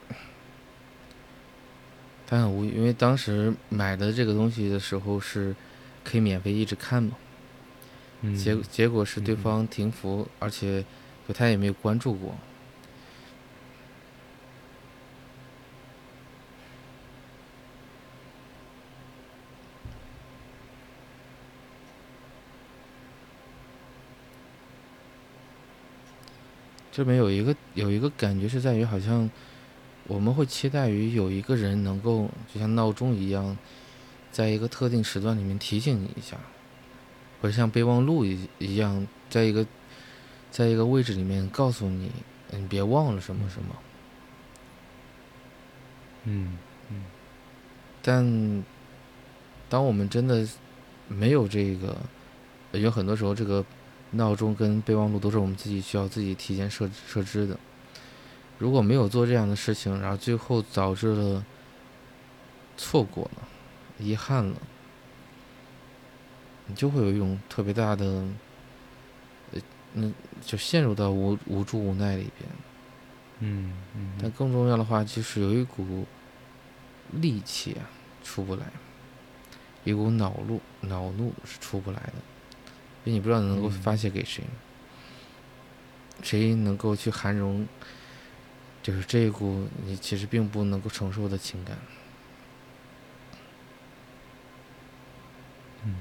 [2.28, 5.54] 他很无语，因为当时买的这个东西的时候是
[6.04, 7.18] 可以免费一直看嘛，
[8.22, 9.38] 嗯结结果是对嗯。
[9.38, 10.86] 方停服，而且
[11.28, 12.36] 就他也没有关注过，
[26.96, 29.30] 这边有一个有一个感觉是在于好像，
[30.08, 33.58] 我们会期待于有一个人能够就像闹钟一样，
[34.32, 36.38] 在一个特定时段里面提醒你一下，
[37.42, 39.68] 或者像备忘录一一样，在一个
[40.50, 42.10] 在一个位置里面告诉你，
[42.52, 43.76] 你别忘了什么什么。
[46.24, 46.58] 嗯
[46.90, 47.04] 嗯。
[48.02, 48.64] 但
[49.68, 50.48] 当我们真的
[51.10, 51.98] 没有这个，
[52.72, 53.66] 有很多时候这个
[54.12, 57.60] 闹钟跟备忘录都是我们自己需要自己提前设设置的。
[58.58, 61.46] 如果没有做这样的事情，然后最后导致了
[62.78, 63.48] 错过了、
[64.00, 64.56] 遗憾了，
[66.68, 68.06] 你就会有一种特别大的，
[69.52, 70.10] 呃，那
[70.42, 72.50] 就陷入到无无助、无奈里边。
[73.40, 74.18] 嗯嗯。
[74.22, 76.06] 但更重要的话，就是有一股
[77.18, 77.84] 戾气啊，
[78.24, 78.66] 出不来，
[79.84, 82.14] 一股恼怒，恼怒是出不来的，
[83.06, 84.44] 因为你不知道能够发泄给谁，
[86.22, 87.66] 谁能够去涵容。
[88.84, 91.76] 就是这一股你其实并不能够承受的情感。
[95.84, 95.96] 嗯。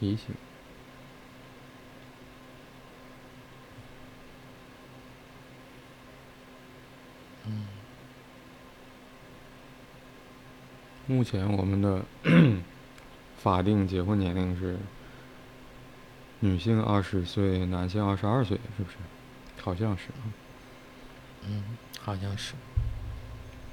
[0.00, 0.34] 提醒。
[7.44, 7.66] 嗯。
[11.06, 12.02] 目前我们的
[13.36, 14.78] 法定结婚年龄是
[16.38, 18.96] 女性二十岁，男性二十二岁，是不是？
[19.60, 20.24] 好像是啊。
[21.46, 22.54] 嗯，好像是。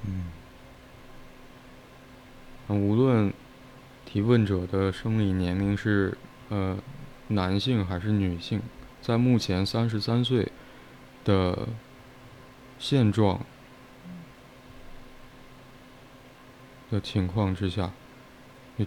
[0.04, 0.30] 嗯。
[2.68, 3.32] 无论。
[4.10, 6.16] 提问者的生理年龄是
[6.48, 6.78] 呃
[7.28, 8.62] 男性还是女性？
[9.02, 10.50] 在目前三十三岁
[11.26, 11.68] 的
[12.78, 13.44] 现状
[16.90, 17.92] 的情况之下，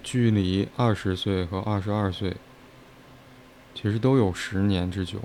[0.01, 2.35] 距离二十岁和二十二岁
[3.75, 5.19] 其实都有十年之久。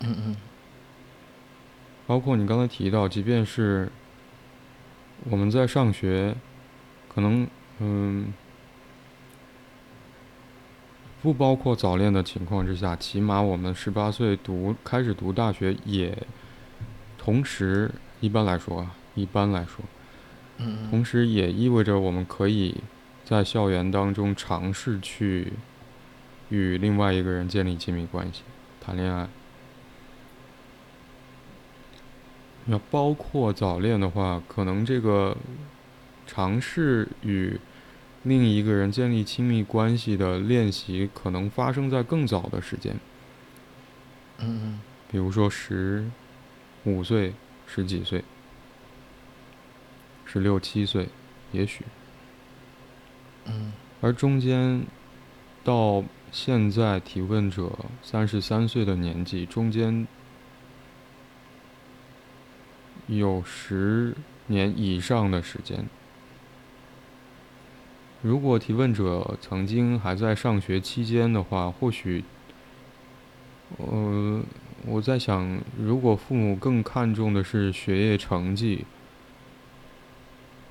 [0.00, 0.36] 嗯嗯。
[2.06, 3.90] 包括你刚才提到，即便是
[5.30, 6.36] 我们在上学，
[7.08, 7.48] 可能。
[7.80, 8.32] 嗯，
[11.22, 16.16] 不包括早恋的情况之下，起码我们十八岁读开始读大学，也
[17.16, 19.84] 同时一般来说啊，一般来说，
[20.58, 22.76] 嗯，同时也意味着我们可以
[23.24, 25.52] 在校园当中尝试去
[26.48, 28.42] 与另外一个人建立亲密关系，
[28.80, 29.28] 谈恋爱。
[32.64, 35.36] 那包括早恋的话，可能这个
[36.28, 37.58] 尝试与
[38.22, 42.94] 另一个人建立亲密关系的练习，可能发生在更早的时间。
[44.38, 44.80] 嗯嗯。
[45.10, 46.04] 比如说十
[46.84, 47.32] 五岁、
[47.66, 48.22] 十几岁、
[50.26, 51.08] 十六七岁，
[51.52, 51.84] 也许。
[53.46, 53.72] 嗯。
[54.02, 54.84] 而中间
[55.64, 57.72] 到现在提问者
[58.02, 60.06] 三十三岁的年纪，中间
[63.06, 64.14] 有十
[64.46, 65.88] 年以上的时间。
[68.28, 72.22] 如果提问者曾经还在上学期间的话，或许，
[73.78, 74.42] 呃，
[74.84, 78.84] 我在想，如果父母更看重的是学业成绩，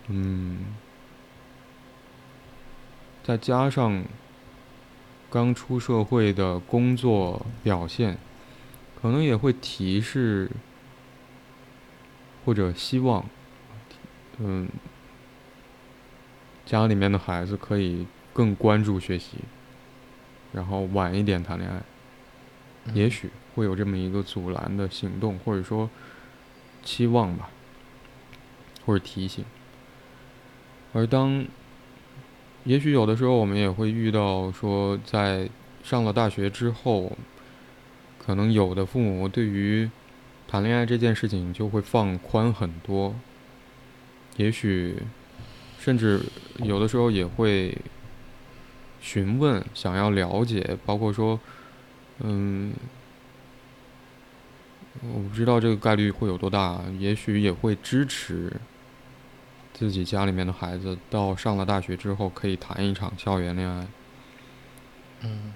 [0.08, 0.66] 嗯，
[3.24, 4.06] 再加上
[5.32, 8.20] 刚出社会的工作表现，
[9.02, 10.52] 可能也会提示
[12.46, 13.26] 或者希望，
[14.38, 14.70] 嗯。
[16.68, 19.38] 家里面的孩子可以更关注学习，
[20.52, 21.82] 然后晚一点谈恋爱，
[22.94, 25.90] 也许会有这么一个阻拦的行动，或者说
[26.84, 27.50] 期望吧，
[28.86, 29.46] 或者提醒。
[30.92, 31.46] 而当，
[32.66, 35.50] 也许有的时候我们也会遇到说，在
[35.86, 37.18] 上了大学之后，
[38.20, 39.90] 可能有的父母对于
[40.50, 43.16] 谈恋爱这件事情就会放宽很多，
[44.36, 44.98] 也许。
[45.88, 46.20] 甚至
[46.66, 47.74] 有的时候也会
[49.00, 51.40] 询问，想要了解，包括说，
[52.20, 52.74] 嗯，
[55.02, 58.52] 我不知道这个概率会有多大，也许也会支持
[59.74, 63.88] 自己家里面的孩子到上了大学之后可以谈一场校园恋爱。
[65.22, 65.54] 嗯。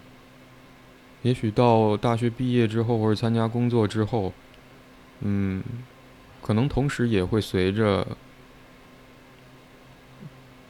[1.24, 4.32] 也许到大学毕业之后或者参加工作之后，
[5.20, 5.62] 嗯，
[6.42, 8.08] 可能同时也会随着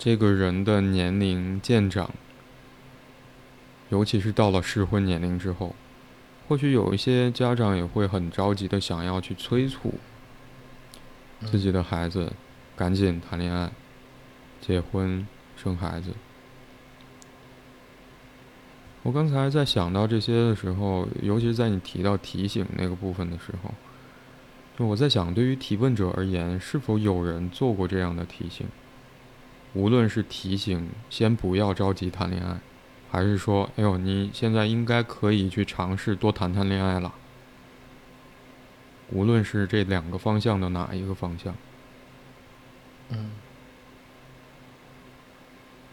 [0.03, 2.09] 这个人的年龄渐长，
[3.89, 5.75] 尤其是到了适婚年龄之后，
[6.47, 9.93] 或许有一些家长也会很着急的想要去催促
[11.45, 12.33] 自己的孩子
[12.75, 13.69] 赶紧谈恋爱、
[14.59, 16.15] 结婚、生孩子。
[19.03, 23.71] 我刚才在想到这些的时候，尤其是在你提到提醒那个部分的时候，
[24.75, 28.65] 就我在想，对于提问者而言，是否有人做过这样的提醒？
[29.73, 32.59] 无论是提醒先不要着急谈恋爱，
[33.09, 37.13] 还是说，哎呦，你现在应该可以去尝试多谈谈恋爱了。
[39.09, 41.55] 无论是这两个方向的哪一个方向，
[43.09, 43.31] 嗯。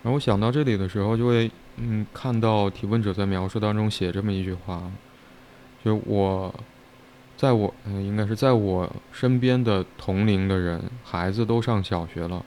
[0.03, 1.51] 然后我想到这里的时候，就会。
[1.81, 4.91] 嗯，看到提问者在描述当中写这么一句话，
[5.85, 6.53] 就我，
[7.37, 12.45] 在我嗯，应该是在我身边的同龄的人，孩子都上小学了，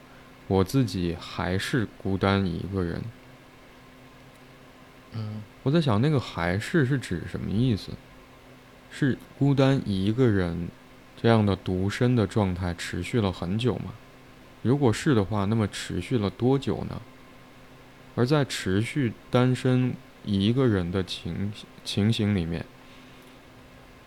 [0.51, 3.01] 我自己还是孤单一个人。
[5.13, 7.93] 嗯，我在想那个还是是指什么意思？
[8.91, 10.67] 是孤单一个人
[11.15, 13.93] 这样的独身的状态持续了很久吗？
[14.61, 17.01] 如果是的话，那么持续了多久呢？
[18.15, 19.93] 而在持续单身
[20.25, 21.53] 一个人的情
[21.85, 22.65] 情形里面，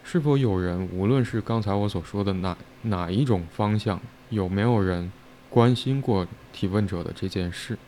[0.02, 5.10] 是否有人，无论是刚才我所说的哪哪一种方向，有没有人
[5.54, 7.78] 关心过提问者的这件事？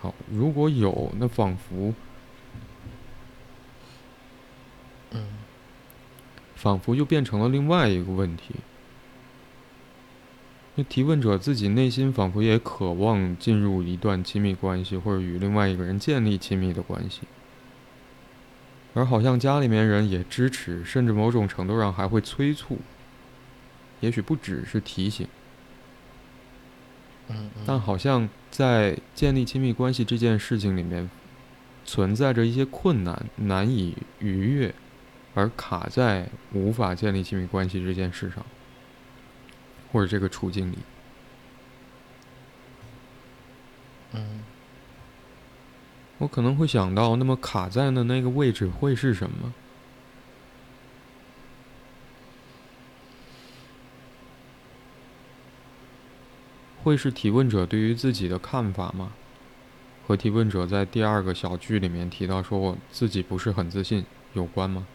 [0.00, 1.92] 好，如果有，那仿佛，
[5.10, 5.26] 嗯，
[6.54, 8.54] 仿佛就变成了另外一个问题。
[10.76, 17.22] 那提问者自己内心仿佛也渴望进入一段亲密关系，或者与另外一个人建立亲密的关系，
[18.94, 22.78] 而好像家里面人也支持，甚至某种程度上还会催促，
[24.00, 25.26] 也许不只是提醒，
[27.28, 31.08] 嗯，但好像在建立亲密关系这件事情里面，
[31.84, 34.74] 存在着一些困难，难以逾越，
[35.34, 38.44] 而卡在无法建立亲密关系这件事上。
[39.90, 40.76] 或者这个处境里，
[44.12, 44.44] 嗯，
[46.18, 49.54] 我可能会想到，那么卡在的那个位置会是什么？
[56.88, 59.12] 会是提问者对于自己的看法吗？
[60.06, 64.86] 和提问者在第二个小句里面提到说我自己不是很自信有关吗？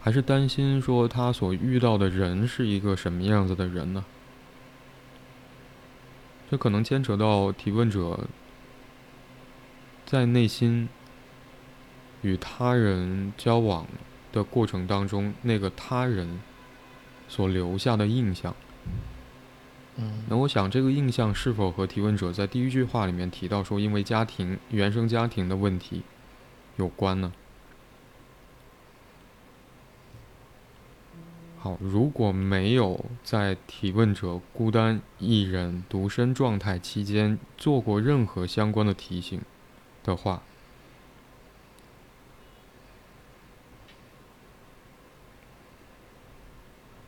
[0.00, 4.04] 还是担心说他所遇到的人是一个什么样子的人呢？
[6.48, 8.28] 这可能牵扯到提问者
[10.06, 10.88] 在内心
[12.20, 13.88] 与他人交往
[14.30, 16.40] 的过程当中，那个他人
[17.26, 18.54] 所留下的印象。
[20.28, 26.02] 那我想，这个印象是否和提问者在第一句话里面提到说因为家庭原生家庭的问题
[26.76, 27.32] 有关呢？
[31.58, 39.40] 好，如果没有在提问者孤单一人、独身状态期间做过任何相关的提醒
[40.02, 40.42] 的话，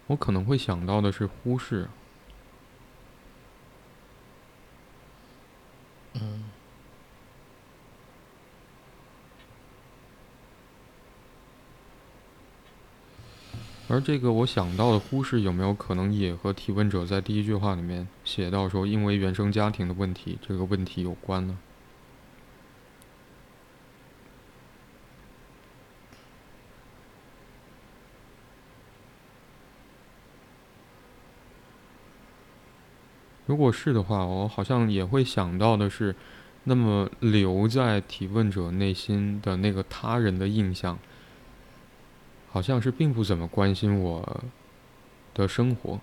[0.07, 1.89] 我可能会想到的是忽视。
[13.86, 21.58] 而这个我想到的忽视，有没有可能也和提问者在第一句话里面写到说，因为原生家庭的问题这个问题有关呢？
[33.47, 36.14] 如果是的话，我好像也会想到的是，
[36.64, 40.99] 那么留在提问者内心的那个他人的印象。
[42.51, 44.45] 好像是并不怎么关心我
[45.34, 45.99] 的生活，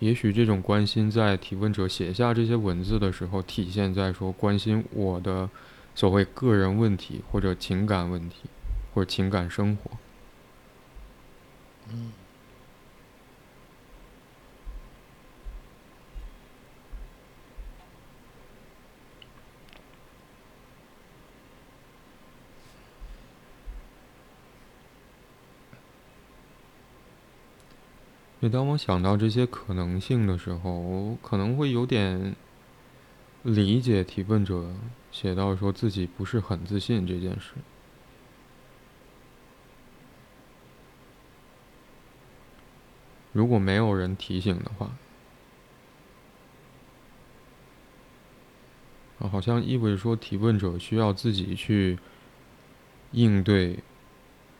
[0.00, 5.48] 也许这种关心在提问者写下这些文字的时候，体现在说关心我的
[5.94, 8.50] 所谓个人问题或者情感问题
[8.92, 9.92] 或者情感生活。
[11.92, 12.12] 嗯。
[28.48, 32.34] 每当我想到这些可能性的时候，我可能会有点
[33.42, 34.74] 理解提问者
[35.12, 37.52] 写到说自己不是很自信这件事。
[43.34, 44.96] 如果没有人提醒的话，
[49.18, 51.98] 啊，好像意味着说提问者需要自己去
[53.12, 53.80] 应对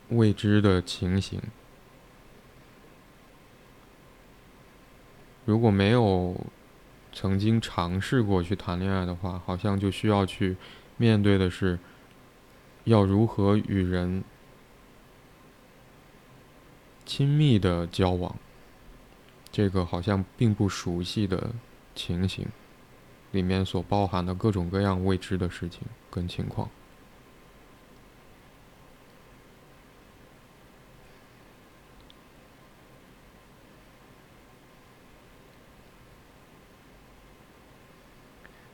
[0.09, 1.41] 未知的情形。
[5.49, 6.39] 如果没有
[7.11, 10.55] 曾经尝试过去谈恋爱的话，好像就需要去
[10.95, 11.79] 面对的是
[12.83, 14.23] 要如何与人
[17.03, 18.35] 亲密的交往。
[19.51, 21.49] 这个好像并不熟悉的
[21.95, 22.45] 情形，
[23.31, 25.81] 里面所包含的各种各样未知的事情
[26.11, 26.69] 跟情况。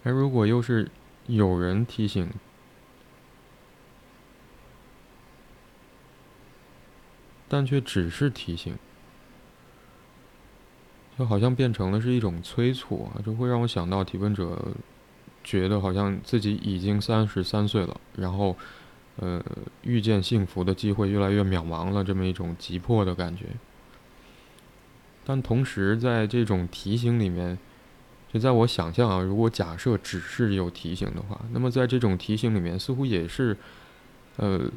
[0.06, 0.90] 而如果又是
[1.26, 2.30] 有人提醒，
[7.50, 8.78] 但却只是提醒。
[11.18, 14.62] 就好像变成了是一种催促啊，就会让我想到提问者
[15.44, 18.56] 觉得好像自己已经三十三岁了，然后
[19.16, 19.42] 呃
[19.84, 23.46] 遇见幸福的机会越来越渺茫了，这么一种急迫的感觉。
[25.24, 27.58] 但同时在这种提醒里面，
[28.36, 33.56] 就在我想象啊，如果假设只是有提醒的话，那么在这种提醒里面，似乎也是
[34.36, 34.70] 呃，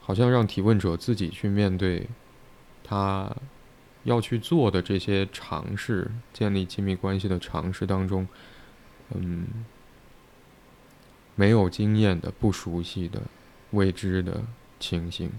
[0.00, 2.06] 好像让提问者自己去面对
[2.84, 3.34] 他。
[4.04, 8.28] 要去做的这些尝试，建立亲密关系的尝试当中，
[9.12, 9.48] 嗯，
[11.34, 13.20] 没有经验的、不熟悉的、
[13.72, 14.44] 未知的
[14.78, 15.32] 情形，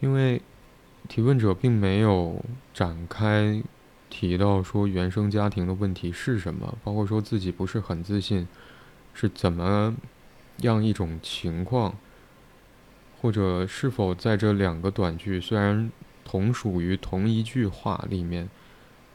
[0.00, 0.42] 因为
[1.08, 2.44] 提问者并没有
[2.74, 3.62] 展开
[4.10, 8.48] 提到说原生家庭的问题是什么，包括说自己不是很自信。
[9.12, 9.96] 是怎么
[10.58, 11.96] 样一种情况，
[13.20, 15.90] 或者是否在这两个短句虽然
[16.24, 18.48] 同属于同一句话里面，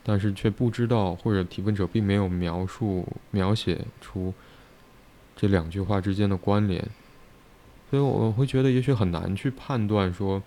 [0.03, 4.33] 但是却不知道或者提问者并没有描述描写出
[5.33, 6.88] 这两句话之间的关联，
[7.89, 10.43] 所以我会觉得也许很难去判断说，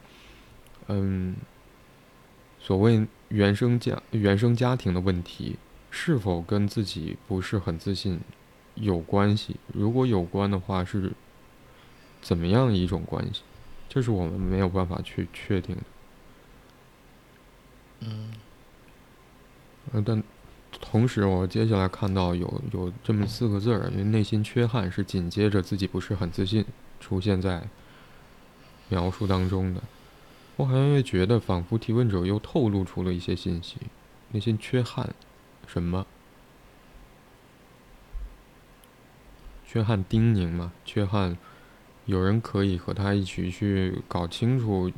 [0.88, 1.36] 嗯，
[2.58, 5.56] 所谓原生家原生家庭的问题
[5.90, 8.20] 是否跟自己不是很自信。
[8.80, 11.12] 有关系，如果有关的话，是
[12.22, 13.42] 怎么样一种关系？
[13.88, 15.82] 这是我们没有办法去确定的。
[18.02, 18.32] 嗯。
[19.90, 20.22] 呃，但
[20.70, 26.64] 同时，我接下来看到有有这么四个字儿，因为内心缺憾是紧接着自己不是很自信
[27.00, 27.66] 出现在
[28.88, 29.82] 描述当中的。
[30.58, 33.76] 我好像会觉得，仿佛提问者又透露出了一些信息：
[34.32, 35.14] 那些缺憾
[35.68, 36.04] 什么？
[39.64, 40.72] 缺憾叮咛嘛？
[40.84, 41.38] 缺憾，
[42.06, 44.90] 有人可以和他一起去搞清楚，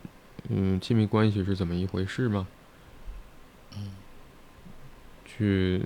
[0.49, 2.49] 嗯，亲密关系是怎么一回事吗？
[3.77, 3.93] 嗯。
[5.27, 5.83] 去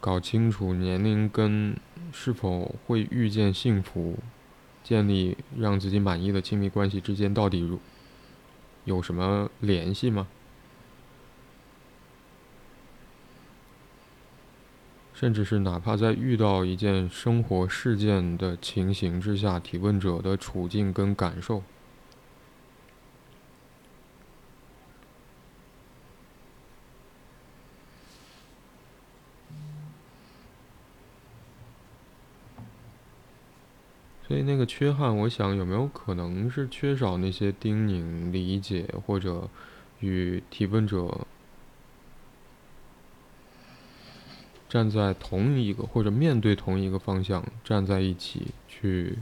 [0.00, 1.76] 搞清楚年龄跟
[2.12, 4.18] 是否会遇见幸福、
[4.82, 7.78] 建立让自己满意的亲密关系之间到底有
[8.84, 10.26] 有什么联系吗？
[15.14, 21.62] 甚至是哪怕在遇到一件生活事件的情形之下，提问者的处境跟感受。
[34.32, 39.46] 所以那个缺憾，我想有没有可能是缺少那些叮咛、理解，或者
[40.00, 41.26] 与提问者。
[44.70, 49.18] 站在同一个或者面对同一个方向，站在一起去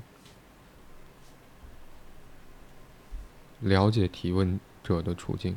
[3.59, 5.57] 了解提问者的处境。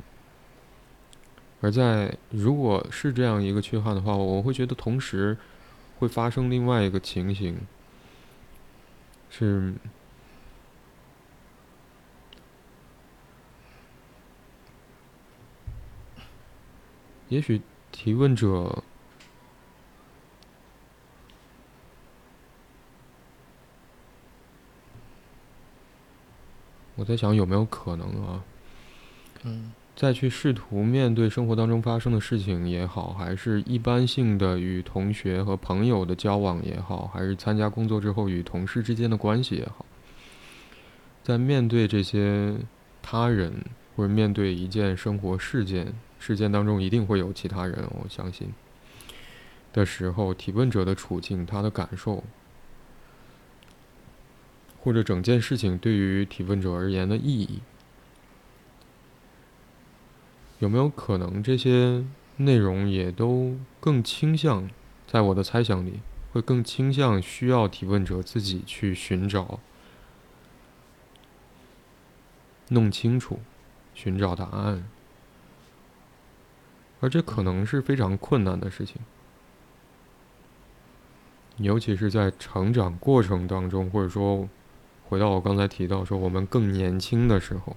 [1.62, 5.38] 而在如果是这样一个缺憾的话，我会觉得同时
[6.00, 7.60] 会发生另外一个情形，
[9.36, 9.74] 是
[17.30, 17.60] 也许
[17.92, 18.84] 提问者。
[26.96, 28.44] 我在想有没有可能啊？
[29.42, 39.86] 嗯，再去试图面对生活当中发生的事情也好，还是一般性的与同学和朋友的交往也好，还是参加工作之后与同事之间的关系也好，
[41.22, 42.56] 在面对这些
[43.04, 43.54] 他人
[43.96, 48.52] 或者面对一件生活事件，事件当中一定会有其他人，我相信
[49.72, 52.24] 的时候，提问者的处境、他的感受，
[54.82, 57.60] 或者整件事情对于提问者而言的意义。
[60.64, 62.06] 有没有可能这些
[62.38, 64.70] 内容也都更倾向，
[65.06, 66.00] 在我的猜想里，
[66.32, 69.60] 会更倾向需要提问者自己去寻找、
[72.70, 73.42] 弄清楚、
[73.94, 74.88] 寻找答案，
[77.02, 79.02] 而这可能是非常困难的事情，
[81.58, 84.48] 尤其是在成长过程当中，或者说
[85.10, 87.76] 回到我刚才提到说我们更年轻的时候。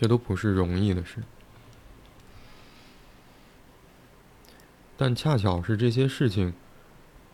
[0.00, 1.16] 这都不是容易的事，
[4.96, 6.54] 但恰巧是这些事情，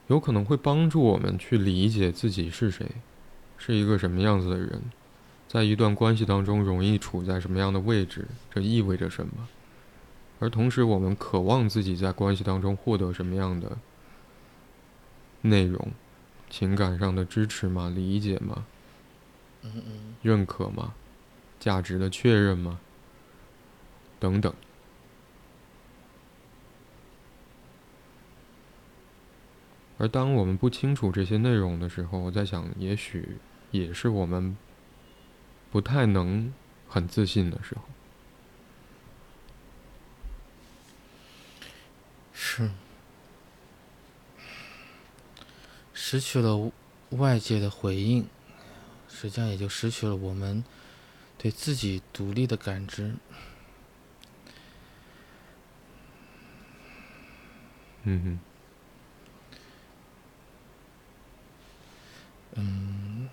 [0.06, 2.90] 有可能会帮助我们去理解自己是谁，
[3.58, 4.82] 是一个什么样子的人，
[5.46, 9.46] 在一段关系当中容易处在什么样的位置，这意味着什么，
[10.38, 13.76] 而同时我们渴望自己在关系当中获得什么样的
[15.42, 15.92] 内容，
[16.48, 17.92] 情感上的支持吗？
[17.94, 18.64] 理解吗？
[19.60, 20.94] 嗯嗯，认可吗？
[21.64, 22.78] 价值的确认吗？
[24.20, 24.52] 等等。
[29.96, 33.38] 而当我们不清楚这些内容的时候，我在想，也许
[33.70, 34.54] 也是我们
[35.72, 36.52] 不太能
[36.86, 37.82] 很自信的时候。
[42.34, 42.70] 是，
[45.94, 46.70] 失去了
[47.12, 48.26] 外界的回应，
[49.08, 50.62] 实际上也就失去了我们。
[51.44, 53.14] 对自己独立的感知，
[58.04, 58.38] 嗯哼，
[62.54, 63.28] 嗯，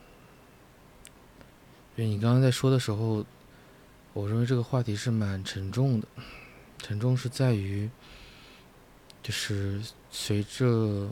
[1.95, 3.26] 因为你刚刚在说的时候，
[4.12, 6.07] 我认为这个话题是蛮沉重的，
[6.80, 7.89] 沉重是在于，
[9.24, 11.09] 就是随着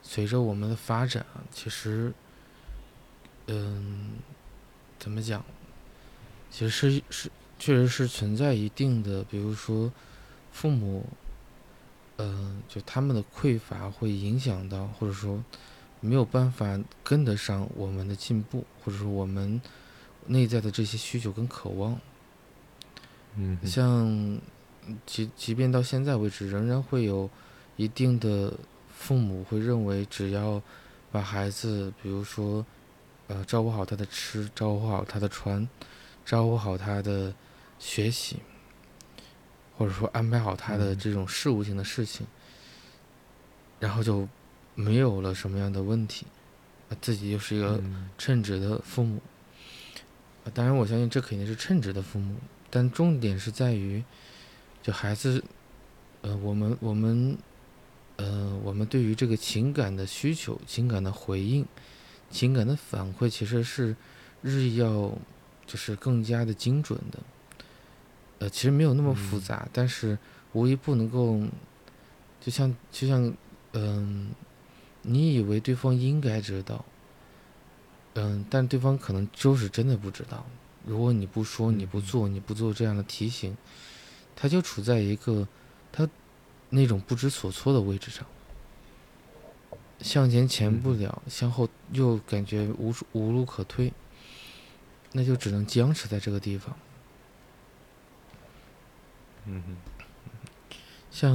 [0.00, 2.14] 随着我们的发展啊，其实，
[3.48, 4.12] 嗯，
[5.00, 5.44] 怎么讲？
[6.50, 9.92] 其实是是，确实是存在一定的，比如说，
[10.52, 11.04] 父母，
[12.16, 15.42] 嗯，就他们的匮乏会影响到，或者说
[16.00, 19.60] 没有办法跟得上我们的进步，或者说我们
[20.26, 21.98] 内在的这些需求跟渴望。
[23.34, 24.40] 嗯，像
[25.04, 27.28] 即即便到现在为止，仍然会有
[27.76, 28.54] 一定的
[28.94, 30.62] 父母会认为，只要
[31.12, 32.64] 把孩子，比如说，
[33.26, 35.68] 呃，照顾好他的吃，照顾好他的穿。
[36.26, 37.32] 照顾好他的
[37.78, 38.38] 学习，
[39.78, 42.26] 或者说安排好他的这种事务性的事情，
[43.78, 44.28] 然后就
[44.74, 46.26] 没有了什么样的问题，
[47.00, 47.80] 自己就是一个
[48.18, 49.22] 称职的父母。
[50.52, 52.36] 当然，我相信这肯定是称职的父母，
[52.70, 54.02] 但重点是在于，
[54.82, 55.44] 就孩子，
[56.22, 57.38] 呃，我们我们，
[58.16, 61.64] 呃，我们对于这个情感的需求、情感的回应、
[62.30, 63.94] 情感的反馈，其实是
[64.42, 65.16] 日益要。
[65.66, 67.18] 就是更加的精准的，
[68.38, 70.16] 呃，其实没有那么复杂，但是
[70.52, 71.40] 无一不能够，
[72.40, 73.32] 就像就像，
[73.72, 74.30] 嗯，
[75.02, 76.84] 你以为对方应该知道，
[78.14, 80.46] 嗯，但对方可能就是真的不知道。
[80.84, 83.56] 如果你不说，你不做，你不做这样的提醒，
[84.36, 85.48] 他就处在一个
[85.90, 86.08] 他
[86.70, 88.24] 那种不知所措的位置上，
[90.00, 93.92] 向前前不了，向后又感觉无无路可退。
[95.16, 96.76] 那就只能僵持在这个地方。
[99.46, 99.76] 嗯哼，
[101.10, 101.34] 像，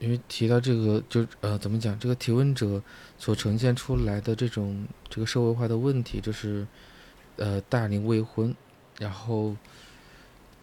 [0.00, 1.96] 因为提到这个，就呃，怎么讲？
[2.00, 2.82] 这个提问者
[3.16, 6.66] 所呈现出来的这种这个社会化的问题，就是
[7.36, 8.52] 呃，大龄未婚，
[8.98, 9.54] 然后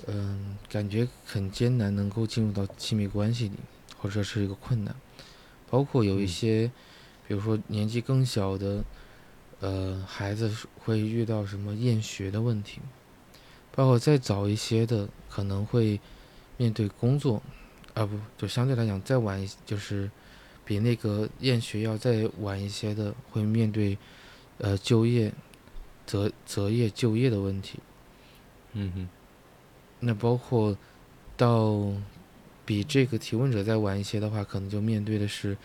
[0.06, 3.56] 嗯，感觉很艰难，能够进入到亲密关系里，
[3.98, 4.94] 或者说是一个困难。
[5.70, 6.70] 包括有一些，
[7.26, 8.84] 比如说年纪更小的。
[9.60, 12.80] 呃，孩子会遇到什么厌学的问题？
[13.74, 16.00] 包括再早一些的，可能会
[16.58, 17.42] 面对工作，
[17.96, 20.12] 啊不，就相对来讲再晚一，就是
[20.64, 23.98] 比那个厌学要再晚一些的，会面对
[24.60, 25.34] 呃就业、
[26.06, 27.80] 择择业、就业的问题。
[28.74, 29.10] 嗯哼。
[30.00, 30.78] 那包括
[31.36, 31.92] 到
[32.64, 35.58] 比这个提问者再晚一些的话，可能就面对的是，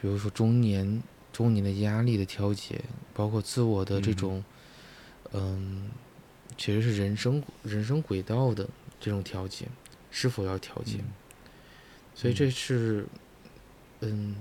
[0.00, 1.02] 比如说中年。
[1.38, 2.80] 中年的压力的调节，
[3.14, 4.42] 包括自我的这种，
[5.30, 5.88] 嗯，
[6.56, 8.68] 其实是人生人生轨道的
[8.98, 9.66] 这种调节，
[10.10, 10.98] 是否要调节？
[12.12, 13.06] 所以这是，
[14.00, 14.34] 嗯，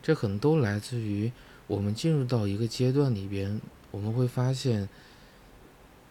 [0.00, 1.32] 这可能都来自于
[1.66, 4.88] 我们进入到一个阶段里边，我们会发现，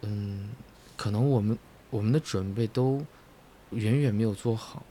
[0.02, 0.50] 嗯，
[0.98, 1.58] 可能我们
[1.90, 3.06] 我们的准备都
[3.70, 4.86] 远远没有做好，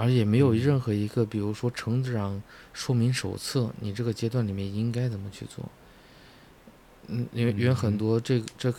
[0.00, 2.42] 而也没有任何一个，比如说成长
[2.72, 5.68] 说明手册，你这个阶段里面应该怎么去做？
[7.08, 8.72] 嗯，因为因为很多这这，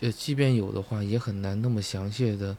[0.00, 2.54] 呃，即便有的话，也很难那么详细的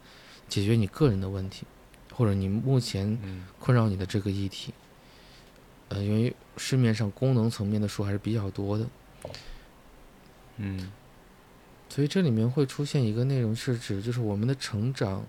[0.49, 1.67] 解决你个人的问题。
[2.15, 3.15] 或者你目前
[3.59, 4.73] 困扰你的这个议题，
[5.89, 8.87] 呃，因为市面上功能层面的书还是比较多的，
[10.55, 10.91] 嗯，
[11.89, 15.23] 所以这里面会出现一个内容是指就是我们的成长，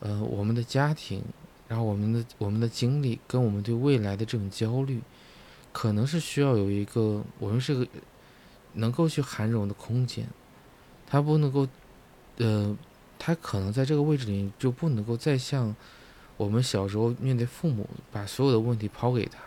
[0.00, 1.24] 呃，我们的家庭，
[1.68, 5.00] 然后我们的我们的经历跟我们对未来的这种焦虑，
[5.72, 7.86] 可能是需要有一个我们是个
[8.72, 10.26] 能够去涵容的空间，
[11.06, 11.68] 它不能够，
[12.38, 12.76] 呃，
[13.18, 15.76] 它可能在这个位置里就不能够再像。
[16.38, 19.40] 我们小时候面对父母，把所有的问题抛给他，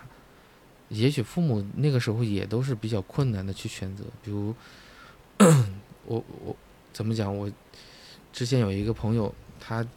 [0.89, 4.03] 也许父母那个时候也都是比较困难的去选择。
[4.21, 4.53] 比如，
[6.05, 6.53] 我我
[6.91, 7.33] 怎么讲？
[7.33, 7.49] 我
[8.33, 9.87] 之前有一个朋友，他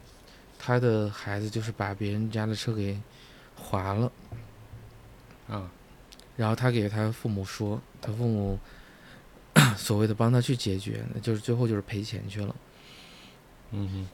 [0.65, 2.99] 他的孩子就是把别人家的车给
[3.55, 4.11] 划了，
[5.47, 5.69] 啊，
[6.35, 8.57] 然后他给他父母说，他父母
[9.77, 12.55] 所谓的帮他去解决，那就是最后就是赔钱去了。
[13.69, 14.09] 嗯哼，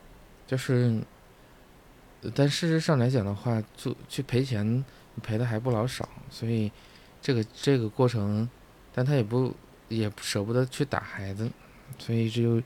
[0.45, 1.02] 就是。
[2.36, 4.86] 但事实上来讲的话，就去赔钱，
[5.24, 6.08] 赔的还不老少。
[6.30, 6.72] 所以，
[7.20, 8.47] 这个这个过程，
[8.93, 9.56] 但他也不
[9.88, 11.49] 也舍不得去打孩子，
[11.97, 12.62] 所以就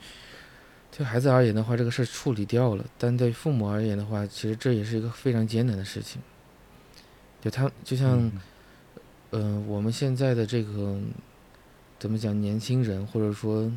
[0.97, 2.85] 对孩子而言的话，这个事儿处理掉了。
[2.97, 6.21] 但对父母而言的话，其实这也是一个非常艰难的事情。
[7.41, 8.31] 就他就像，
[9.31, 10.97] 嗯，我们现在的这个
[11.99, 13.69] 怎么讲，年轻人或者说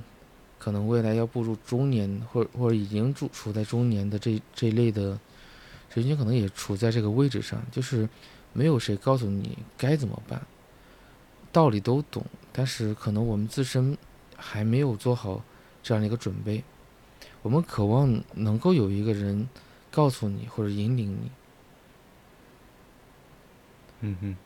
[0.58, 5.18] 可能未来要步入中年，或或者已经处处在中年的这这一类的。
[5.94, 8.08] 人群可能也处在这个位置上，就是
[8.52, 10.40] 没有谁告诉你该怎么办，
[11.50, 13.96] 道理都懂，但是可能我们自身
[14.36, 15.42] 还没有做好
[15.82, 16.62] 这样的一个准备。
[17.42, 19.48] 我们渴望能够有一个人
[19.90, 21.30] 告诉你或者引领你。
[24.00, 24.36] 嗯哼。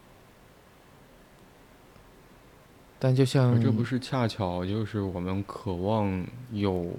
[2.99, 6.95] 但就像这不是恰巧就是我们渴望有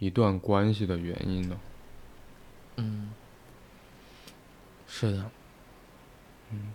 [0.00, 1.56] 一段关系的原因呢？
[2.76, 3.10] 嗯，
[4.88, 5.30] 是的，
[6.50, 6.72] 嗯，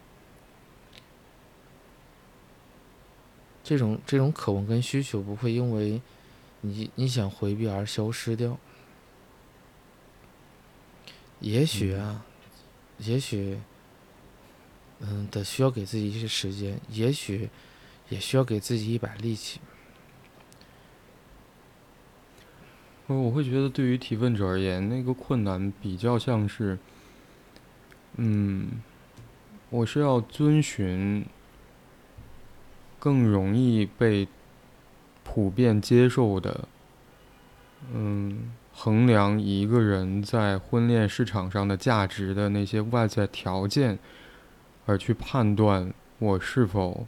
[3.62, 6.02] 这种这种渴望跟需求不会因为
[6.62, 8.58] 你你想回避而消失掉。
[11.40, 12.26] 也许啊，
[12.98, 13.60] 也许，
[15.00, 17.50] 嗯，得需要给自己一些时间，也许
[18.10, 19.60] 也需要给自己一把力气。
[23.06, 26.78] 我会觉得，对于提问者而言，那个困难比较像是，
[28.16, 28.82] 嗯，
[29.70, 31.26] 我是要遵循
[33.00, 34.28] 更容易被
[35.38, 36.68] 普遍接受的，
[37.94, 44.00] 嗯，衡量一个人在婚恋市场上的价值的那些外在条件，
[44.88, 47.06] 而去判断我是否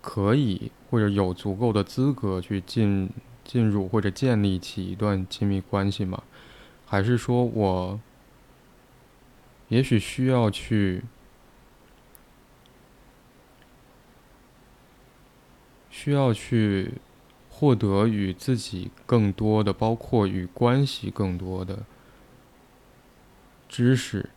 [0.00, 3.10] 可以或者有足够的资格去进。
[3.44, 6.22] 进入或者建立起一段亲密关系吗？
[6.84, 7.98] 还是说我
[9.68, 11.02] 也许需要去
[15.88, 16.92] 需要去
[17.58, 21.80] 获得与自己更多的，包括与关系更多的
[23.68, 24.30] 知识，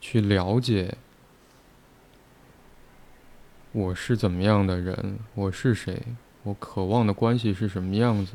[0.00, 0.96] 去了解
[3.72, 6.00] 我是怎么样的人，我是谁？
[6.44, 8.34] 我渴望的关系是什么样子？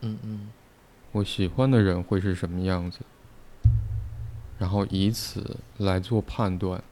[0.00, 0.48] 嗯嗯。
[1.12, 3.00] 我喜欢的人会是什么样子？
[4.58, 6.82] 然后以此来做判断，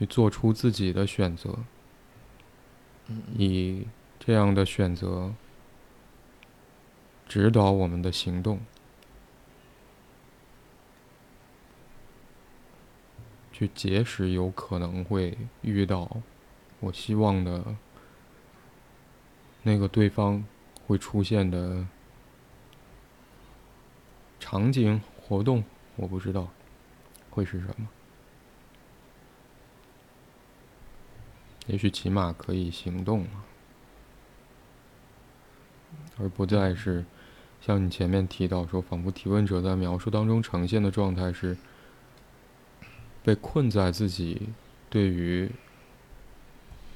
[0.00, 1.58] 去做出自己的选择。
[3.36, 3.86] 以
[4.18, 5.34] 这样的选择
[7.28, 8.60] 指导我们的行动。
[13.52, 16.08] 去结识有可能会遇到
[16.78, 17.76] 我希望的
[19.62, 20.42] 那个对方
[20.86, 21.86] 会出现的
[24.38, 25.62] 场景活动，
[25.96, 26.48] 我不知道
[27.28, 27.86] 会是什么。
[31.70, 33.30] 也许起码可以行动了
[36.18, 37.04] 而不再是
[37.60, 41.56] 像你前面提到说，仿佛提问者在描述当中呈现的状态是。
[43.22, 44.48] 被困在自己
[44.88, 45.50] 对于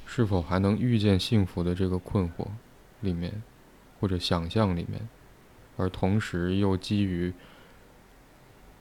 [0.07, 2.47] 是否还能遇见幸福的这个困惑
[3.03, 3.43] 里面，
[4.01, 5.07] 或者想象里面，
[5.77, 7.31] 而同时又基于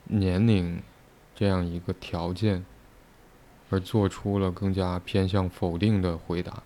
[0.06, 0.82] 年龄
[1.36, 2.64] 这样一个条件，
[3.74, 6.62] 而做出了更加偏向否定的回答，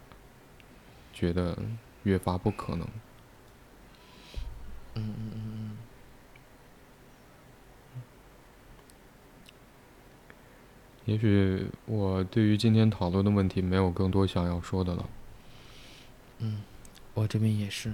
[1.13, 1.57] 觉得
[2.03, 2.85] 越发不可能。
[4.95, 5.77] 嗯嗯嗯嗯。
[11.05, 15.09] 也许我对于今天讨论的问题没有更多想要说的了。
[16.39, 16.61] 嗯，
[17.13, 17.93] 我这边也是。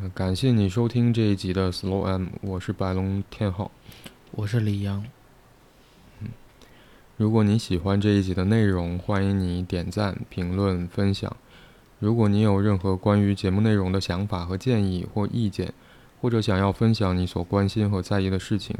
[0.00, 3.70] 嗯，感谢你收听这一集的 Slow M，我是白龙天浩，
[4.32, 5.06] 我是李阳。
[7.16, 11.34] 如果你喜欢这一集的内容，欢迎你点赞、评论、分享。
[11.98, 15.72] 如果你有任何关于节目内容的想法和建议或意见，
[16.20, 18.76] 或者想要分享你所关心和在意的事情。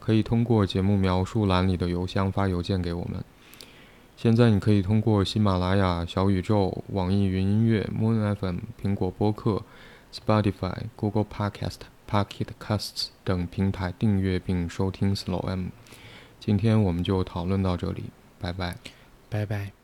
[0.00, 3.22] 可以通过节目描述栏里的邮箱发邮件给我们。
[4.16, 9.62] 现在你可以通过喜马拉雅、小宇宙、网易云音乐、Moon FM、苹果播客、
[10.12, 15.66] Spotify、Google Podcast、Pocket Casts 等平台订阅并收听 Slow M。
[16.46, 18.04] 今天我们就讨论到这里，
[18.38, 18.76] 拜拜，
[19.28, 19.75] 拜拜。